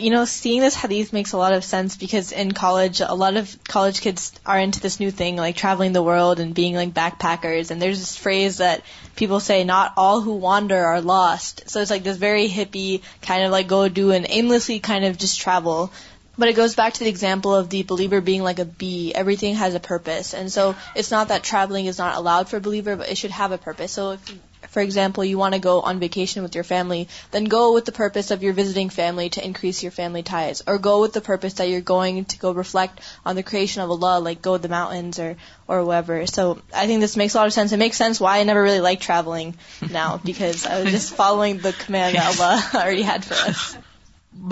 you 0.00 0.10
know, 0.10 0.24
seeing 0.24 0.60
this 0.60 0.74
hadith 0.74 1.12
makes 1.12 1.32
a 1.32 1.36
lot 1.36 1.52
of 1.52 1.64
sense 1.64 1.96
because 1.96 2.32
in 2.32 2.52
college, 2.52 3.00
a 3.00 3.14
lot 3.14 3.36
of 3.36 3.64
college 3.64 4.00
kids 4.00 4.32
are 4.46 4.58
into 4.58 4.80
this 4.80 4.98
new 4.98 5.10
thing, 5.10 5.36
like 5.36 5.56
traveling 5.56 5.92
the 5.92 6.02
world 6.02 6.40
and 6.40 6.54
being 6.54 6.74
like 6.74 6.92
backpackers. 6.92 7.70
And 7.70 7.80
there's 7.80 8.00
this 8.00 8.16
phrase 8.16 8.58
that 8.58 8.82
people 9.16 9.40
say, 9.40 9.64
not 9.64 9.92
all 9.96 10.20
who 10.20 10.34
wander 10.34 10.76
are 10.76 11.00
lost. 11.00 11.68
So 11.68 11.80
it's 11.80 11.90
like 11.90 12.02
this 12.02 12.16
very 12.16 12.48
hippie 12.48 13.02
kind 13.22 13.44
of 13.44 13.50
like 13.50 13.68
go 13.68 13.88
do 13.88 14.10
and 14.10 14.26
aimlessly 14.28 14.80
kind 14.80 15.04
of 15.04 15.18
just 15.18 15.40
travel. 15.40 15.92
But 16.38 16.48
it 16.48 16.56
goes 16.56 16.74
back 16.74 16.94
to 16.94 17.00
the 17.00 17.10
example 17.10 17.54
of 17.54 17.68
the 17.68 17.82
believer 17.82 18.22
being 18.22 18.42
like 18.42 18.60
a 18.60 18.64
bee. 18.64 19.14
Everything 19.14 19.56
has 19.56 19.74
a 19.74 19.80
purpose. 19.80 20.32
And 20.32 20.50
so 20.50 20.74
it's 20.96 21.10
not 21.10 21.28
that 21.28 21.42
traveling 21.42 21.86
is 21.86 21.98
not 21.98 22.16
allowed 22.16 22.48
for 22.48 22.56
a 22.56 22.60
believer, 22.60 22.96
but 22.96 23.10
it 23.10 23.18
should 23.18 23.30
have 23.30 23.52
a 23.52 23.58
purpose. 23.58 23.92
So 23.92 24.12
if 24.12 24.38
for 24.68 24.80
example, 24.82 25.24
you 25.24 25.38
want 25.38 25.54
to 25.54 25.60
go 25.60 25.80
on 25.80 26.00
vacation 26.00 26.42
with 26.42 26.54
your 26.54 26.64
family, 26.64 27.08
then 27.32 27.44
go 27.44 27.72
with 27.74 27.84
the 27.84 27.92
purpose 27.92 28.30
of 28.30 28.42
your 28.42 28.52
visiting 28.52 28.88
family 28.88 29.28
to 29.36 29.44
increase 29.44 29.82
your 29.82 29.90
family 29.92 30.22
ties. 30.22 30.62
Or 30.66 30.78
go 30.78 31.00
with 31.00 31.12
the 31.12 31.20
purpose 31.20 31.54
that 31.54 31.68
you're 31.68 31.80
going 31.90 32.24
to 32.26 32.38
go 32.38 32.52
reflect 32.52 33.00
on 33.24 33.36
the 33.36 33.42
creation 33.42 33.82
of 33.82 33.90
Allah, 33.90 34.18
like 34.20 34.42
go 34.42 34.56
to 34.56 34.62
the 34.62 34.68
mountains 34.68 35.18
or, 35.18 35.36
or 35.66 35.84
whatever. 35.84 36.26
So 36.26 36.58
I 36.74 36.86
think 36.86 37.00
this 37.00 37.16
makes 37.16 37.34
a 37.34 37.38
lot 37.38 37.46
of 37.46 37.52
sense. 37.52 37.72
It 37.72 37.78
makes 37.78 37.96
sense 37.96 38.20
why 38.20 38.38
I 38.38 38.44
never 38.44 38.62
really 38.62 38.80
liked 38.80 39.02
traveling 39.02 39.54
now, 39.90 40.18
because 40.22 40.66
I 40.66 40.82
was 40.82 40.90
just 40.92 41.14
following 41.14 41.58
the 41.58 41.72
command 41.72 42.16
that 42.16 42.28
Allah 42.38 42.62
already 42.82 43.02
had 43.02 43.24
for 43.24 43.40
us. 43.52 43.76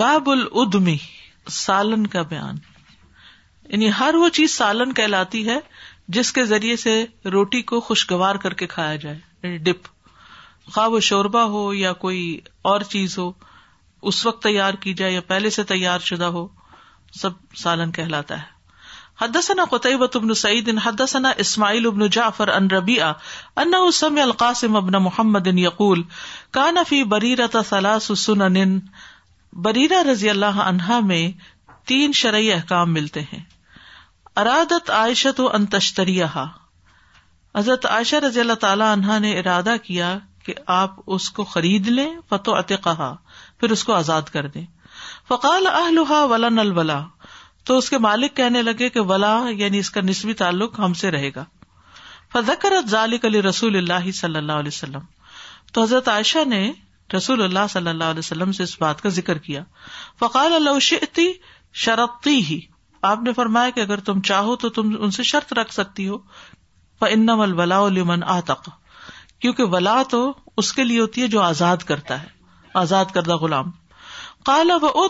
باب 0.03 0.27
العدمی 0.29 0.95
سالن 1.57 2.05
کا 2.13 2.21
بیان 2.29 2.55
یعنی 3.69 3.89
ہر 3.99 4.15
وہ 4.21 4.27
چیز 4.37 4.55
سالن 4.57 4.91
کہلاتی 4.93 5.45
ہے 5.49 5.57
جس 6.17 6.31
کے 6.33 6.43
ذریعے 6.45 6.75
سے 6.81 6.93
روٹی 7.31 7.61
کو 7.71 7.79
خوشگوار 7.89 8.35
کر 8.45 8.53
کے 8.61 8.67
کھایا 8.73 8.95
جائے 9.03 9.57
ڈپ 9.63 9.87
یعنی 9.87 9.97
خواہ 10.73 10.87
وہ 10.93 10.99
شوربا 11.09 11.43
ہو 11.53 11.61
یا 11.73 11.91
کوئی 12.05 12.23
اور 12.71 12.81
چیز 12.93 13.17
ہو 13.17 13.31
اس 14.09 14.25
وقت 14.25 14.41
تیار 14.43 14.73
کی 14.85 14.93
جائے 15.01 15.11
یا 15.13 15.21
پہلے 15.29 15.49
سے 15.55 15.63
تیار 15.73 15.99
شدہ 16.09 16.27
ہو 16.37 16.47
سب 17.21 17.37
سالن 17.63 17.91
کہلاتا 17.91 18.37
ہے 18.41 18.57
حدثنا 19.21 19.41
ثنا 19.45 19.63
قطعیبت 19.77 20.15
حد 20.17 20.69
حدثنا 20.83 21.29
اسماعیل 21.43 21.85
ابن 21.87 22.07
جعفر 22.17 22.47
ان 22.57 23.73
سمع 23.93 24.21
القاسم 24.21 24.75
ابن 24.81 24.97
محمد 25.07 25.47
ان 25.51 25.63
في 26.91 27.01
بريرة 27.13 27.63
ثلاث 27.71 28.11
سنن 28.25 28.77
بریرہ 29.65 30.01
رضی 30.11 30.29
اللہ 30.29 30.59
عنہا 30.67 30.99
میں 31.11 31.21
تین 31.91 32.11
شرعی 32.21 32.51
احکام 32.53 32.93
ملتے 32.93 33.21
ہیں 33.33 33.43
ارادت 34.43 34.89
عائشہ 35.01 35.29
تو 35.37 35.49
ان 35.55 35.65
تشتریہا 35.77 36.47
حضرت 37.57 37.85
عائشہ 37.95 38.23
رضی 38.27 38.39
اللہ 38.39 38.63
تعالی 38.65 38.89
عنہا 38.93 39.17
نے 39.27 39.39
ارادہ 39.39 39.75
کیا 39.83 40.17
کہ 40.45 40.53
آپ 40.73 40.95
اس 41.15 41.29
کو 41.37 41.43
خرید 41.53 41.87
لیں 41.87 42.09
فتو 42.29 42.55
اطا 42.55 43.13
پھر 43.59 43.71
اس 43.71 43.83
کو 43.83 43.93
آزاد 43.93 44.29
کر 44.33 44.47
دیں 44.55 44.65
فقال 45.27 45.67
ولا 46.29 46.49
نل 46.49 46.71
ولا 46.77 46.99
تو 47.69 47.77
اس 47.77 47.89
کے 47.89 47.97
مالک 48.05 48.35
کہنے 48.35 48.61
لگے 48.61 48.89
کہ 48.89 48.99
ولا 49.09 49.35
یعنی 49.57 49.77
اس 49.79 49.89
کا 49.97 50.01
نسبی 50.03 50.33
تعلق 50.41 50.79
ہم 50.79 50.93
سے 51.01 51.11
رہے 51.11 51.29
گا 51.35 51.43
ذالک 52.89 53.25
علی 53.25 53.41
رسول 53.41 53.75
اللہ 53.75 53.93
اللہ 53.93 54.11
صلی 54.19 54.37
علیہ 54.39 54.67
وسلم 54.67 55.05
تو 55.73 55.81
حضرت 55.83 56.07
عائشہ 56.09 56.43
نے 56.47 56.61
رسول 57.15 57.41
اللہ 57.43 57.67
صلی 57.69 57.89
اللہ 57.89 58.03
علیہ 58.15 58.19
وسلم 58.19 58.51
سے 58.57 58.63
اس 58.63 58.75
بات 58.81 59.01
کا 59.01 59.09
ذکر 59.19 59.37
کیا 59.45 59.63
فقال 60.19 60.53
اللى 60.53 61.27
شرطی 61.83 62.37
ہی 62.49 62.59
آپ 63.11 63.21
نے 63.23 63.33
فرمایا 63.33 63.69
کہ 63.75 63.81
اگر 63.81 63.99
تم 64.11 64.21
چاہو 64.29 64.55
تو 64.63 64.69
تم 64.77 64.93
ان 64.99 65.11
سے 65.17 65.23
شرط 65.33 65.53
رکھ 65.59 65.73
سکتی 65.73 66.07
ہو 66.09 66.17
بلامن 67.01 67.93
لمن 67.95 68.23
آتق 68.37 68.69
کیونکہ 69.41 69.63
ولا 69.73 70.01
تو 70.09 70.21
اس 70.61 70.71
کے 70.73 70.83
لیے 70.83 70.99
ہوتی 70.99 71.21
ہے 71.21 71.27
جو 71.35 71.41
آزاد 71.41 71.83
کرتا 71.91 72.21
ہے 72.21 72.27
آزاد 72.83 73.13
کردہ 73.13 73.35
غلام 73.43 73.69
کالا 74.45 74.75
و 74.81 75.07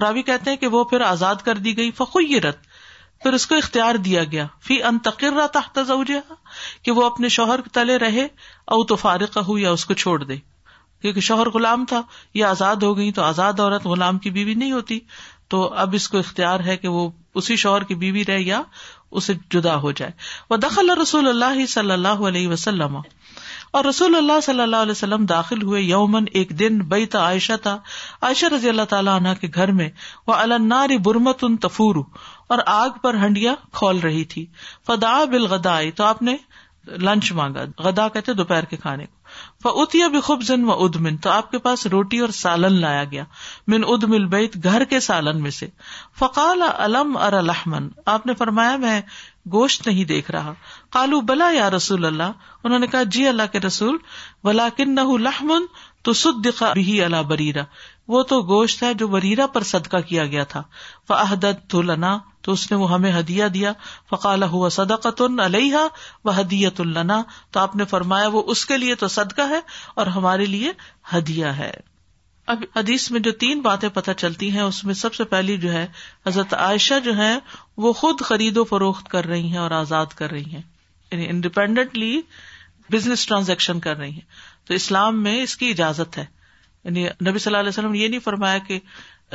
راوی 0.00 0.22
کہتے 0.22 0.50
ہیں 0.50 0.56
کہ 0.62 0.66
وہ 0.72 0.82
پھر 0.92 1.00
آزاد 1.00 1.42
کر 1.44 1.58
دی 1.66 1.76
گئی 1.76 2.40
رت 2.44 2.68
پھر 3.22 3.32
اس 3.34 3.46
کو 3.46 3.54
اختیار 3.54 3.94
دیا 4.06 4.22
گیا 4.32 4.46
تقرر 5.04 5.38
انتقر 5.40 5.84
زوجہ 5.86 6.20
کہ 6.84 6.90
وہ 6.98 7.04
اپنے 7.04 7.28
شوہر 7.36 7.60
کے 7.60 7.70
تلے 7.72 7.96
رہے 7.98 8.26
او 8.76 8.82
تو 8.92 8.96
فارق 9.04 9.38
ہو 9.48 9.56
یا 9.58 9.70
اس 9.70 9.84
کو 9.90 9.94
چھوڑ 10.02 10.22
دے 10.22 10.36
کیونکہ 10.36 11.20
شوہر 11.28 11.50
غلام 11.56 11.84
تھا 11.88 12.02
یا 12.40 12.50
آزاد 12.50 12.82
ہو 12.86 12.96
گئی 12.96 13.12
تو 13.18 13.22
آزاد 13.22 13.60
عورت 13.60 13.86
غلام 13.86 14.18
کی 14.26 14.30
بیوی 14.30 14.54
نہیں 14.62 14.72
ہوتی 14.72 14.98
تو 15.54 15.62
اب 15.84 15.94
اس 15.98 16.08
کو 16.08 16.18
اختیار 16.18 16.60
ہے 16.66 16.76
کہ 16.84 16.88
وہ 16.96 17.08
اسی 17.40 17.56
شوہر 17.64 17.82
کی 17.90 17.94
بیوی 18.04 18.24
رہے 18.28 18.40
یا 18.40 18.62
اسے 19.18 19.32
جدا 19.54 19.74
ہو 19.84 19.90
جائے 20.00 20.12
وہ 20.50 20.56
دخل 20.64 20.90
رسول 21.00 21.28
اللہ 21.28 21.64
صلی 21.68 21.90
اللہ 21.92 22.22
علیہ 22.28 22.48
وسلم 22.48 22.96
اور 23.78 23.84
رسول 23.84 24.16
اللہ 24.16 24.32
اللہ 24.50 24.62
صلی 24.66 24.82
علیہ 24.82 24.90
وسلم 24.90 25.24
داخل 25.32 25.62
ہوئے 25.62 25.80
یومن 25.82 26.24
ایک 26.40 26.58
دن 26.58 26.78
بیت 26.92 27.12
تا 27.12 27.20
عائشہ 27.24 27.52
تھا 27.62 27.76
عائشہ 28.28 28.46
رضی 28.54 28.68
اللہ 28.68 28.88
تعالیٰ 28.92 29.14
عنہ 29.20 29.28
کے 29.40 29.48
گھر 29.54 29.72
میں 29.80 29.88
وہ 30.26 30.34
النار 30.34 30.96
برمت 31.04 31.44
ان 31.48 31.56
تفور 31.66 32.02
اور 32.54 32.58
آگ 32.76 32.90
پر 33.02 33.14
ہنڈیا 33.24 33.54
کھول 33.80 33.98
رہی 34.08 34.24
تھی 34.34 34.44
فدا 34.86 35.18
بل 35.36 35.46
تو 35.96 36.04
آپ 36.04 36.22
نے 36.30 36.36
لنچ 37.10 37.32
مانگا 37.38 37.64
غدا 37.84 38.08
کہتے 38.14 38.32
دوپہر 38.34 38.64
کے 38.68 38.76
کھانے 38.84 39.04
کو 39.06 39.18
اتیا 39.68 40.06
بھی 40.08 40.20
خوب 40.26 40.42
و 40.66 40.72
ادمن 40.84 41.16
تو 41.24 41.30
آپ 41.30 41.50
کے 41.50 41.58
پاس 41.64 41.86
روٹی 41.92 42.18
اور 42.18 42.28
سالن 42.36 42.80
لایا 42.80 43.02
گیا 43.10 43.24
من 43.68 43.82
ادم 43.94 44.14
بیت 44.30 44.54
گھر 44.64 44.84
کے 44.90 45.00
سالن 45.06 45.40
میں 45.42 45.50
سے 45.56 45.66
فقال 46.18 46.62
علم 46.62 47.18
لحمن 47.46 47.88
آپ 48.12 48.26
نے 48.26 48.34
فرمایا 48.38 48.76
میں 48.84 49.00
گوشت 49.52 49.86
نہیں 49.86 50.04
دیکھ 50.04 50.30
رہا 50.30 50.52
کالو 50.92 51.20
بلا 51.32 51.50
یا 51.54 51.68
رسول 51.70 52.04
اللہ 52.06 52.32
انہوں 52.64 52.78
نے 52.78 52.86
کہا 52.92 53.02
جی 53.16 53.26
اللہ 53.28 53.52
کے 53.52 53.60
رسول 53.66 53.98
لحمن 55.22 55.64
تو 56.04 56.12
سد 56.22 56.44
دکھا 56.44 56.72
بھی 56.72 57.02
اللہ 57.04 57.22
بریرا 57.28 57.62
وہ 58.14 58.22
تو 58.32 58.40
گوشت 58.54 58.82
ہے 58.82 58.92
جو 59.04 59.08
بریرا 59.08 59.46
پر 59.56 59.62
صدقہ 59.72 59.96
کیا 60.08 60.26
گیا 60.26 60.44
تھا 60.54 60.62
وہ 61.08 61.14
عہدت 61.14 61.68
تو 61.70 61.82
تو 62.42 62.52
اس 62.52 62.70
نے 62.70 62.76
وہ 62.82 62.90
ہمیں 62.92 63.10
ہدیہ 63.18 63.46
دیا 63.54 63.72
فقال 64.10 64.42
ہوا 64.52 64.68
علیہ 65.46 65.76
و 66.24 66.30
تو 66.74 67.60
آپ 67.60 67.76
نے 67.80 67.84
فرمایا 67.90 68.28
وہ 68.36 68.42
اس 68.54 68.64
کے 68.70 68.76
لیے 68.78 68.94
تو 69.02 69.08
صدقہ 69.18 69.48
ہے 69.50 69.60
اور 70.02 70.06
ہمارے 70.18 70.44
لیے 70.54 70.72
ہدیہ 71.16 71.46
ہے 71.58 71.70
اب 72.52 72.62
حدیث 72.76 73.10
میں 73.14 73.20
جو 73.24 73.32
تین 73.42 73.60
باتیں 73.64 73.88
پتہ 73.94 74.10
چلتی 74.18 74.50
ہیں 74.52 74.60
اس 74.60 74.82
میں 74.84 74.94
سب 75.02 75.14
سے 75.14 75.24
پہلی 75.34 75.56
جو 75.64 75.72
ہے 75.72 75.86
حضرت 76.26 76.54
عائشہ 76.68 76.98
جو 77.04 77.16
ہے 77.16 77.32
وہ 77.84 77.92
خود 78.02 78.20
خرید 78.30 78.56
و 78.56 78.64
فروخت 78.70 79.08
کر 79.08 79.24
رہی 79.32 79.48
ہیں 79.50 79.58
اور 79.66 79.70
آزاد 79.84 80.14
کر 80.20 80.30
رہی 80.30 80.54
ہیں 80.54 80.62
یعنی 81.10 81.28
انڈیپینڈنٹلی 81.28 82.20
بزنس 82.92 83.26
ٹرانزیکشن 83.26 83.80
کر 83.80 83.96
رہی 83.96 84.10
ہیں 84.10 84.68
تو 84.68 84.74
اسلام 84.74 85.22
میں 85.22 85.40
اس 85.42 85.56
کی 85.56 85.68
اجازت 85.70 86.18
ہے 86.18 86.24
یعنی 86.84 87.06
نبی 87.28 87.38
صلی 87.38 87.50
اللہ 87.50 87.60
علیہ 87.60 87.68
وسلم 87.76 87.92
نے 87.92 87.98
یہ 87.98 88.08
نہیں 88.08 88.20
فرمایا 88.24 88.58
کہ 88.66 88.78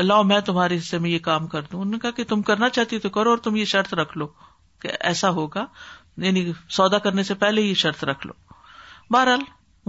اللہ 0.01 0.21
میں 0.29 0.39
تمہارے 0.45 0.77
حصے 0.77 0.97
میں 1.03 1.09
یہ 1.09 1.19
کام 1.25 1.45
کر 1.47 1.61
دوں 1.71 1.79
انہوں 1.81 1.91
نے 1.91 1.97
کہا 1.99 2.11
کہ 2.15 2.23
تم 2.29 2.41
کرنا 2.49 2.69
چاہتی 2.77 2.97
تو 2.99 3.09
کرو 3.17 3.29
اور 3.29 3.37
تم 3.43 3.55
یہ 3.55 3.65
شرط 3.73 3.93
رکھ 3.99 4.17
لو 4.17 4.27
کہ 4.81 4.89
ایسا 5.11 5.29
ہوگا 5.37 5.65
یعنی 6.25 6.51
سودا 6.77 6.97
کرنے 7.05 7.23
سے 7.23 7.33
پہلے 7.43 7.61
یہ 7.61 7.73
شرط 7.83 8.03
رکھ 8.09 8.25
لو 8.27 8.33
بہرحال 9.13 9.41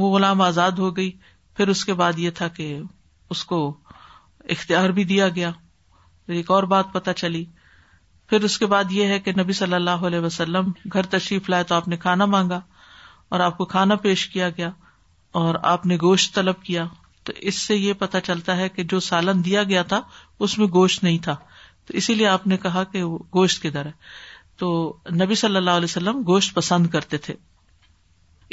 وہ 0.03 0.11
غلام 0.17 0.41
آزاد 0.43 0.79
ہو 0.79 0.97
گئی 0.97 1.11
پھر 1.57 1.69
اس 1.75 1.85
کے 1.85 1.95
بعد 2.03 2.19
یہ 2.19 2.31
تھا 2.39 2.49
کہ 2.57 2.77
اس 3.35 3.45
کو 3.53 3.59
اختیار 4.55 4.89
بھی 4.97 5.05
دیا 5.13 5.29
گیا 5.35 5.51
ایک 6.37 6.51
اور 6.51 6.63
بات 6.73 6.93
پتا 6.93 7.13
چلی 7.23 7.45
پھر 8.29 8.45
اس 8.45 8.59
کے 8.59 8.67
بعد 8.67 8.93
یہ 8.93 9.07
ہے 9.15 9.19
کہ 9.27 9.33
نبی 9.41 9.53
صلی 9.53 9.75
اللہ 9.75 10.07
علیہ 10.07 10.21
وسلم 10.21 10.71
گھر 10.93 11.07
تشریف 11.11 11.49
لائے 11.51 11.65
تو 11.65 11.75
آپ 11.75 11.89
نے 11.89 11.97
کھانا 12.07 12.25
مانگا 12.37 12.61
اور 13.35 13.41
آپ 13.41 13.57
کو 13.59 13.65
کھانا 13.75 13.95
پیش 14.07 14.27
کیا 14.31 14.49
گیا 14.57 14.71
اور 15.43 15.55
آپ 15.75 15.87
نے 15.87 15.97
گوشت 16.03 16.35
طلب 16.35 16.63
کیا 16.63 16.87
تو 17.27 17.33
اس 17.51 17.57
سے 17.67 17.75
یہ 17.77 17.93
پتا 17.99 18.21
چلتا 18.27 18.57
ہے 18.57 18.69
کہ 18.75 18.83
جو 18.91 18.99
سالن 19.05 19.45
دیا 19.45 19.63
گیا 19.71 19.83
تھا 19.93 20.01
اس 20.47 20.57
میں 20.59 20.67
گوشت 20.75 21.03
نہیں 21.05 21.17
تھا 21.23 21.35
تو 21.87 21.95
اسی 21.99 22.15
لیے 22.15 22.27
آپ 22.29 22.47
نے 22.53 22.57
کہا 22.67 22.83
کہ 22.93 23.03
وہ 23.03 23.17
گوشت 23.35 23.63
کی 23.63 23.71
در 23.77 23.87
ہے 23.87 23.93
تو 24.59 24.69
نبی 25.23 25.35
صلی 25.43 25.57
اللہ 25.57 25.81
علیہ 25.81 25.91
وسلم 25.91 26.23
گوشت 26.27 26.55
پسند 26.55 26.87
کرتے 26.93 27.19
تھے 27.27 27.35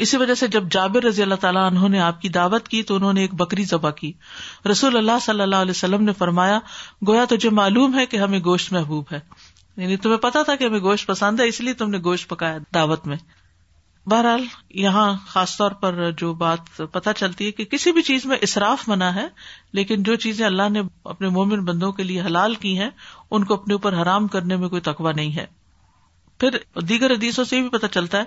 اسی 0.05 0.17
وجہ 0.17 0.33
سے 0.39 0.47
جب 0.55 0.69
جابر 0.71 1.03
رضی 1.03 1.21
اللہ 1.21 1.36
تعالیٰ 1.43 1.69
نے 1.89 1.99
آپ 2.01 2.21
کی 2.21 2.29
دعوت 2.39 2.67
کی 2.67 2.81
تو 2.91 2.95
انہوں 2.95 3.13
نے 3.13 3.21
ایک 3.21 3.33
بکری 3.41 3.63
ذبح 3.71 3.91
کی 4.01 4.12
رسول 4.71 4.97
اللہ 4.97 5.19
صلی 5.25 5.41
اللہ 5.41 5.62
علیہ 5.65 5.75
وسلم 5.77 6.03
نے 6.03 6.13
فرمایا 6.23 6.59
گویا 7.07 7.25
تجھے 7.29 7.49
معلوم 7.59 7.97
ہے 7.99 8.05
کہ 8.13 8.17
ہمیں 8.23 8.39
گوشت 8.45 8.73
محبوب 8.73 9.12
ہے 9.12 9.19
یعنی 9.83 9.97
تمہیں 10.05 10.17
پتا 10.25 10.43
تھا 10.47 10.55
کہ 10.55 10.63
ہمیں 10.63 10.79
گوشت 10.89 11.07
پسند 11.07 11.39
ہے 11.39 11.47
اس 11.47 11.62
لیے 11.62 11.73
تم 11.83 11.89
نے 11.89 11.97
گوشت 12.05 12.29
پکایا 12.29 12.57
دعوت 12.73 13.05
میں 13.07 13.17
بہرحال 14.11 14.45
یہاں 14.83 15.11
خاص 15.25 15.55
طور 15.57 15.71
پر 15.81 16.09
جو 16.17 16.33
بات 16.43 16.81
پتہ 16.91 17.09
چلتی 17.17 17.45
ہے 17.45 17.51
کہ 17.59 17.65
کسی 17.73 17.91
بھی 17.97 18.01
چیز 18.07 18.25
میں 18.31 18.37
اصراف 18.47 18.87
منع 18.89 19.09
ہے 19.15 19.25
لیکن 19.79 20.03
جو 20.09 20.15
چیزیں 20.23 20.45
اللہ 20.45 20.69
نے 20.69 20.81
اپنے 21.13 21.29
مومن 21.37 21.63
بندوں 21.65 21.91
کے 21.99 22.03
لیے 22.03 22.21
حلال 22.21 22.55
کی 22.63 22.77
ہیں 22.79 22.89
ان 23.31 23.43
کو 23.43 23.53
اپنے 23.53 23.73
اوپر 23.73 24.01
حرام 24.01 24.27
کرنے 24.35 24.55
میں 24.63 24.67
کوئی 24.69 24.81
تکوا 24.91 25.11
نہیں 25.15 25.31
ہے 25.35 25.45
پھر 26.39 26.57
دیگر 26.89 27.11
حدیثوں 27.11 27.43
سے 27.45 27.61
بھی 27.61 27.69
پتہ 27.77 27.85
چلتا 27.91 28.19
ہے 28.19 28.23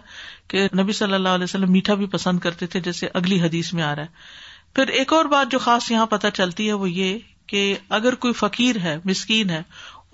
کہ 0.49 0.67
نبی 0.81 0.93
صلی 1.03 1.15
اللہ 1.15 1.37
علیہ 1.39 1.45
وسلم 1.45 1.73
میٹھا 1.73 1.95
بھی 2.03 2.07
پسند 2.17 2.39
کرتے 2.47 2.67
تھے 2.75 2.81
جیسے 2.89 3.09
اگلی 3.21 3.41
حدیث 3.43 3.73
میں 3.75 3.83
آ 3.83 3.95
رہا 3.97 4.03
ہے 4.03 4.75
پھر 4.75 4.89
ایک 5.01 5.13
اور 5.13 5.25
بات 5.35 5.51
جو 5.53 5.59
خاص 5.69 5.91
یہاں 5.91 6.07
پتہ 6.17 6.27
چلتی 6.35 6.69
ہے 6.69 6.73
وہ 6.85 6.91
یہ 6.91 7.19
کہ 7.53 7.63
اگر 8.01 8.15
کوئی 8.27 8.33
فقیر 8.43 8.77
ہے 8.83 8.97
مسکین 9.05 9.51
ہے 9.51 9.61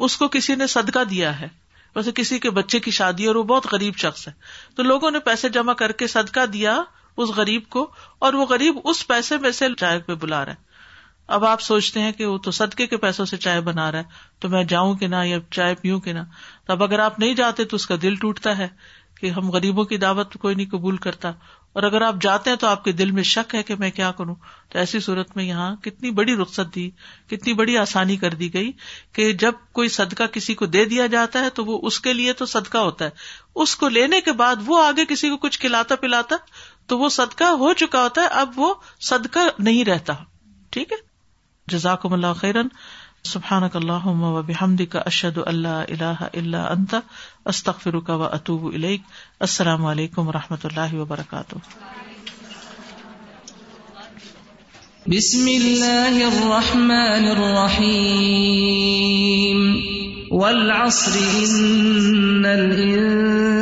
اس 0.07 0.17
کو 0.17 0.29
کسی 0.37 0.55
نے 0.55 0.67
صدقہ 0.77 1.05
دیا 1.11 1.39
ہے 1.41 1.47
ویسے 1.97 2.13
کسی 2.15 2.39
کے 2.39 2.51
بچے 2.57 2.79
کی 2.81 2.91
شادی 2.99 3.27
اور 3.27 3.35
وہ 3.37 3.43
بہت 3.49 3.67
غریب 3.73 3.97
شخص 4.03 4.27
ہے 4.29 4.33
تو 4.77 4.83
لوگوں 4.83 5.11
نے 5.11 5.19
پیسے 5.25 5.49
جمع 5.57 5.73
کر 5.83 5.93
کے 6.03 6.07
صدقہ 6.13 6.45
دیا 6.53 6.77
اس 7.23 7.31
غریب 7.37 7.63
کو 7.71 7.87
اور 8.27 8.35
وہ 8.41 8.47
غریب 8.51 8.79
اس 8.93 9.07
پیسے 9.09 9.39
میں 9.39 9.51
سے 9.59 9.67
چائے 9.81 9.99
پہ 10.07 10.15
بلا 10.23 10.45
رہے 10.45 10.71
اب 11.39 11.45
آپ 11.45 11.61
سوچتے 11.63 12.01
ہیں 12.01 12.13
کہ 12.13 12.27
وہ 12.27 12.39
تو 12.45 12.51
صدقے 12.61 12.87
کے 12.93 12.97
پیسوں 13.03 13.25
سے 13.33 13.37
چائے 13.43 13.61
بنا 13.67 13.91
رہا 13.93 13.99
ہے 13.99 14.39
تو 14.41 14.49
میں 14.55 14.63
جاؤں 14.73 14.95
کہ 15.03 15.07
نہ 15.09 15.25
یا 15.25 15.39
چائے 15.59 15.75
پیوں 15.81 16.01
نہ 16.07 16.23
تو 16.67 16.73
اب 16.73 16.83
اگر 16.83 16.99
آپ 17.09 17.19
نہیں 17.21 17.35
جاتے 17.35 17.65
تو 17.73 17.77
اس 17.81 17.87
کا 17.87 17.97
دل 18.03 18.15
ٹوٹتا 18.21 18.57
ہے 18.59 18.67
کہ 19.21 19.31
ہم 19.39 19.51
غریبوں 19.51 19.85
کی 19.91 19.97
دعوت 20.07 20.33
کوئی 20.45 20.55
نہیں 20.55 20.71
قبول 20.71 20.97
کرتا 21.07 21.33
اور 21.73 21.83
اگر 21.83 22.03
آپ 22.03 22.15
جاتے 22.21 22.51
ہیں 22.51 22.57
تو 22.63 22.67
آپ 22.67 22.83
کے 22.85 22.93
دل 22.93 23.11
میں 23.19 23.23
شک 23.29 23.55
ہے 23.55 23.63
کہ 23.69 23.75
میں 23.79 23.91
کیا 23.99 24.11
کروں 24.17 24.35
تو 24.73 24.79
ایسی 24.79 25.01
صورت 25.05 25.37
میں 25.37 25.45
یہاں 25.45 25.75
کتنی 25.85 26.11
بڑی 26.19 26.35
رخصت 26.37 26.75
دی 26.75 26.89
کتنی 27.31 27.53
بڑی 27.61 27.77
آسانی 27.79 28.17
کر 28.25 28.35
دی 28.43 28.53
گئی 28.55 28.71
کہ 29.19 29.31
جب 29.45 29.63
کوئی 29.79 29.89
صدقہ 29.99 30.25
کسی 30.33 30.55
کو 30.63 30.67
دے 30.75 30.85
دیا 30.93 31.07
جاتا 31.15 31.41
ہے 31.45 31.51
تو 31.61 31.65
وہ 31.65 31.79
اس 31.91 32.01
کے 32.09 32.13
لیے 32.13 32.33
تو 32.43 32.47
صدقہ 32.55 32.79
ہوتا 32.89 33.05
ہے 33.05 33.61
اس 33.63 33.75
کو 33.83 33.89
لینے 33.95 34.21
کے 34.29 34.33
بعد 34.43 34.57
وہ 34.67 34.83
آگے 34.85 35.05
کسی 35.09 35.31
کو 35.31 35.37
کچھ 35.49 35.59
کھلاتا 35.61 35.97
پلاتا 36.05 36.37
تو 36.93 36.99
وہ 36.99 37.09
صدقہ 37.17 37.45
ہو 37.65 37.73
چکا 37.85 38.03
ہوتا 38.03 38.23
ہے 38.23 38.27
اب 38.41 38.59
وہ 38.59 38.75
صدقہ 39.09 39.49
نہیں 39.59 39.85
رہتا 39.85 40.15
ٹھیک 40.77 40.93
ہے 40.93 40.97
جزاک 41.71 42.07
خیرن 42.41 42.69
سبحان 43.31 43.63
اللہ 43.75 44.07
حمد 44.61 44.81
کا 44.91 45.01
اشد 45.07 45.37
اللہ 45.47 45.83
اللہ 45.89 46.23
اللہ 46.39 46.57
انت 46.71 46.95
استخر 47.53 47.95
و 47.95 48.23
اطوب 48.25 48.65
علیخ 48.75 49.01
السلام 49.47 49.85
علیکم 49.93 50.29
و 50.29 50.33
رحمۃ 50.33 50.65
اللہ 50.71 50.95
وبرکاتہ 51.01 51.57
بسم 55.15 55.45
اللہ 55.55 56.19
الرحمن 56.33 57.25
الرحیم 57.37 59.59
والعصر 60.41 61.17
ان 61.43 61.51
الانسان 62.59 63.62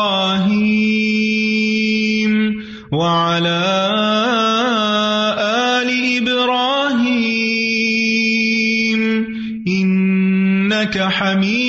ہم 10.99 11.60